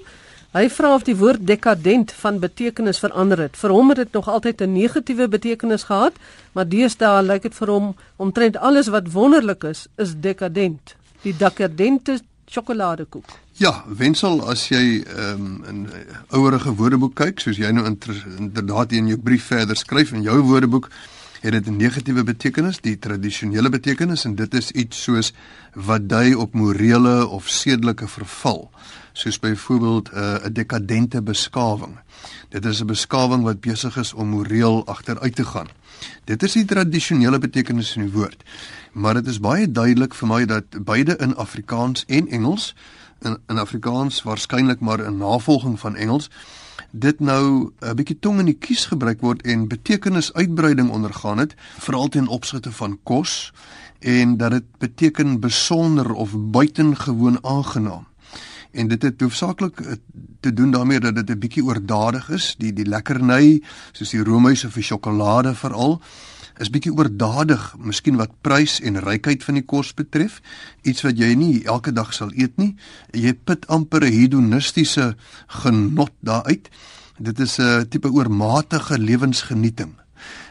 hy 0.55 0.69
vra 0.71 0.95
of 0.95 1.05
die 1.07 1.17
woord 1.19 1.47
dekadent 1.47 2.13
van 2.23 2.39
betekenis 2.39 3.01
verander 3.03 3.41
het. 3.43 3.57
Vir 3.59 3.75
hom 3.75 3.91
het 3.91 3.99
dit 4.05 4.13
nog 4.13 4.29
altyd 4.29 4.61
'n 4.63 4.73
negatiewe 4.73 5.29
betekenis 5.29 5.87
gehad, 5.91 6.15
maar 6.53 6.69
deesdae 6.69 7.23
lyk 7.23 7.43
dit 7.43 7.55
vir 7.55 7.69
hom 7.69 7.97
omtrent 8.17 8.57
alles 8.57 8.89
wat 8.89 9.13
wonderlik 9.13 9.65
is, 9.65 9.87
is 9.97 10.15
dekadent. 10.21 10.95
Die 11.23 11.37
dekadente 11.37 12.21
sjokoladekoek. 12.47 13.25
Ja, 13.57 13.85
Wensel, 13.87 14.43
as 14.51 14.69
jy 14.69 15.03
ehm 15.03 15.63
um, 15.69 15.87
'n 15.87 15.89
ouerige 16.29 16.75
woordeboek 16.75 17.15
kyk, 17.15 17.41
soos 17.41 17.57
jy 17.57 17.71
nou 17.71 17.87
inderdaad 17.87 18.93
in 18.93 19.07
jou 19.07 19.19
brief 19.19 19.45
verder 19.45 19.77
skryf 19.77 20.13
in 20.13 20.23
jou 20.23 20.41
woordeboek, 20.41 20.91
het 21.45 21.53
dit 21.53 21.67
'n 21.67 21.77
negatiewe 21.77 22.25
betekenis, 22.25 22.81
die 22.81 22.99
tradisionele 22.99 23.69
betekenis 23.69 24.25
en 24.25 24.35
dit 24.35 24.55
is 24.55 24.71
iets 24.71 25.03
soos 25.03 25.33
wat 25.75 26.09
dui 26.09 26.35
op 26.35 26.55
morele 26.55 27.27
of 27.27 27.49
sedelike 27.49 28.09
verval, 28.09 28.71
soos 29.13 29.39
byvoorbeeld 29.39 30.09
eh, 30.09 30.21
'n 30.21 30.47
uh, 30.47 30.53
dekadente 30.53 31.23
beskawing. 31.23 31.99
Dit 32.49 32.65
is 32.65 32.81
'n 32.81 32.87
beskawing 32.87 33.43
wat 33.43 33.61
besig 33.61 33.97
is 33.97 34.13
om 34.13 34.29
moreel 34.29 34.87
agteruit 34.87 35.35
te 35.35 35.45
gaan. 35.45 35.69
Dit 36.25 36.43
is 36.43 36.53
die 36.53 36.65
tradisionele 36.65 37.39
betekenis 37.39 37.93
van 37.93 38.03
die 38.03 38.13
woord. 38.13 38.43
Maar 38.93 39.15
dit 39.15 39.27
is 39.27 39.41
baie 39.41 39.71
duidelik 39.71 40.15
vir 40.15 40.29
my 40.29 40.45
dat 40.45 40.85
beide 40.85 41.17
in 41.17 41.37
Afrikaans 41.37 42.05
en 42.07 42.29
Engels 42.29 42.75
in, 43.21 43.39
in 43.49 43.59
Afrikaans 43.59 44.23
waarskynlik 44.23 44.81
maar 44.81 45.11
'n 45.11 45.17
navolging 45.17 45.81
van 45.81 45.97
Engels 45.97 46.31
dit 46.91 47.21
nou 47.21 47.73
'n 47.81 47.95
bietjie 47.95 48.19
tong 48.19 48.39
in 48.39 48.45
die 48.45 48.59
kies 48.59 48.87
gebruik 48.87 49.21
word 49.21 49.43
en 49.43 49.69
betekenisuitbreiding 49.69 50.91
ondergaan 50.91 51.39
het 51.39 51.55
veral 51.79 52.09
ten 52.09 52.27
opsigte 52.27 52.73
van 52.73 52.99
kos 53.03 53.53
en 53.99 54.37
dat 54.37 54.51
dit 54.51 54.65
beteken 54.79 55.41
besonder 55.41 56.13
of 56.13 56.31
buitengewoon 56.37 57.39
aangenaam. 57.45 58.07
En 58.71 58.89
dit 58.89 59.03
het 59.03 59.21
hoofsaaklik 59.21 59.81
eh, 59.81 59.93
te 60.41 60.53
doen 60.53 60.71
daarmee 60.71 61.01
dat 61.01 61.15
dit 61.15 61.31
'n 61.31 61.39
bietjie 61.39 61.65
oordadig 61.65 62.31
is, 62.31 62.55
die 62.59 62.73
die 62.73 62.87
lekkerny 62.87 63.63
soos 63.93 64.11
die 64.11 64.23
roomhuise 64.23 64.71
vir 64.71 64.83
sjokolade 64.83 65.55
veral 65.55 66.01
is 66.59 66.71
bietjie 66.71 66.93
oordadig, 66.95 67.63
miskien 67.79 68.17
wat 68.17 68.35
prys 68.43 68.81
en 68.81 69.01
rykheid 69.03 69.43
van 69.45 69.59
die 69.59 69.65
kos 69.67 69.95
betref, 69.95 70.41
iets 70.83 71.03
wat 71.03 71.19
jy 71.19 71.35
nie 71.35 71.65
elke 71.65 71.93
dag 71.93 72.13
sal 72.15 72.31
eet 72.35 72.57
nie. 72.59 72.75
Jy 73.13 73.35
put 73.45 73.67
amper 73.67 74.05
'n 74.05 74.13
hedonistiese 74.13 75.17
genot 75.63 76.13
daaruit. 76.21 76.71
Dit 77.19 77.41
is 77.41 77.59
'n 77.59 77.89
tipe 77.89 78.09
oormatige 78.09 78.99
lewensgenieting. 78.99 79.95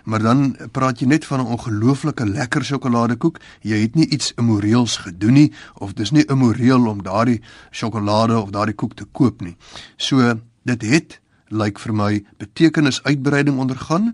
Maar 0.03 0.21
dan 0.21 0.55
praat 0.71 0.99
jy 0.99 1.07
net 1.07 1.25
van 1.25 1.39
'n 1.39 1.51
ongelooflike 1.55 2.25
lekker 2.25 2.65
sjokoladekoek. 2.65 3.39
Jy 3.61 3.81
het 3.81 3.95
nie 3.95 4.07
iets 4.07 4.33
immoreels 4.35 4.97
gedoen 4.97 5.33
nie 5.33 5.53
of 5.73 5.93
dis 5.93 6.11
nie 6.11 6.25
immoreel 6.25 6.87
om 6.87 7.03
daardie 7.03 7.41
sjokolade 7.71 8.39
of 8.39 8.49
daardie 8.49 8.75
koek 8.75 8.93
te 8.93 9.05
koop 9.05 9.41
nie. 9.41 9.55
So 9.97 10.39
dit 10.63 10.81
het 10.81 11.21
lyk 11.53 11.79
vir 11.79 11.93
my 11.93 12.11
betekenisuitbreiding 12.41 13.59
ondergaan 13.59 14.11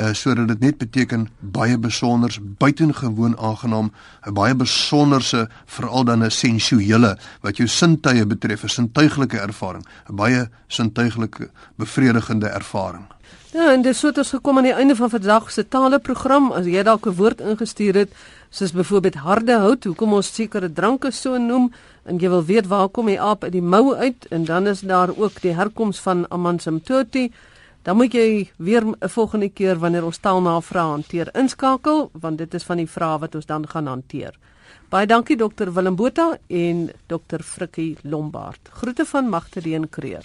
uh, 0.00 0.12
sodat 0.12 0.48
dit 0.48 0.60
net 0.60 0.78
beteken 0.78 1.28
baie 1.40 1.78
besonders 1.78 2.38
buitengewoon 2.58 3.36
aangenaam 3.38 3.90
'n 4.26 4.34
baie 4.34 4.54
besonderse 4.54 5.48
veral 5.66 6.04
dan 6.04 6.24
'n 6.24 6.30
sensuele 6.30 7.18
wat 7.40 7.56
jou 7.56 7.68
sintuie 7.68 8.26
betref 8.26 8.62
'n 8.62 8.68
sintuiglike 8.68 9.38
ervaring 9.38 9.84
'n 10.10 10.16
baie 10.16 10.48
sintuiglike 10.68 11.50
bevredigende 11.76 12.48
ervaring 12.48 13.06
Ja, 13.52 13.72
en 13.72 13.82
dis 13.82 13.98
so 13.98 14.10
het 14.10 14.18
ons 14.18 14.30
gekom 14.30 14.58
aan 14.58 14.66
die 14.68 14.74
einde 14.74 14.96
van 14.96 15.10
vandag 15.10 15.50
se 15.50 15.62
taleprogram. 15.68 16.50
As 16.52 16.66
jy 16.66 16.82
dalk 16.82 17.06
'n 17.06 17.14
woord 17.16 17.40
ingestuur 17.40 17.94
het, 17.94 18.10
soos 18.50 18.72
byvoorbeeld 18.72 19.14
harde 19.14 19.58
hout, 19.58 19.84
hoekom 19.84 20.12
ons 20.12 20.34
sekere 20.34 20.72
dranke 20.72 21.10
so 21.10 21.38
noem, 21.38 21.72
en 22.04 22.18
jy 22.18 22.28
wil 22.28 22.44
weet 22.44 22.66
waar 22.66 22.88
kom 22.88 23.06
die 23.06 23.20
aap 23.20 23.44
uit 23.44 23.52
die 23.52 23.62
mou 23.62 23.94
uit 23.94 24.26
en 24.30 24.44
dan 24.44 24.66
is 24.66 24.80
daar 24.80 25.10
ook 25.16 25.40
die 25.40 25.54
herkoms 25.54 25.98
van 26.00 26.26
Amansimtoti, 26.30 27.32
dan 27.82 27.96
moet 27.96 28.12
jy 28.12 28.50
weer 28.56 28.84
'n 28.84 29.08
volgende 29.08 29.48
keer 29.48 29.78
wanneer 29.78 30.04
ons 30.04 30.18
taalnavrae 30.18 30.90
hanteer 30.90 31.28
inskakel, 31.34 32.10
want 32.12 32.38
dit 32.38 32.54
is 32.54 32.64
van 32.64 32.76
die 32.76 32.90
vrae 32.90 33.18
wat 33.18 33.34
ons 33.34 33.46
dan 33.46 33.68
gaan 33.68 33.86
hanteer. 33.86 34.34
Baie 34.88 35.06
dankie 35.06 35.36
dokter 35.36 35.72
Willem 35.72 35.96
Botha 35.96 36.38
en 36.46 36.90
dokter 37.06 37.42
Frikkie 37.42 37.96
Lombard. 38.02 38.68
Groete 38.70 39.04
van 39.04 39.28
Magtedeen 39.28 39.88
Creer. 39.88 40.24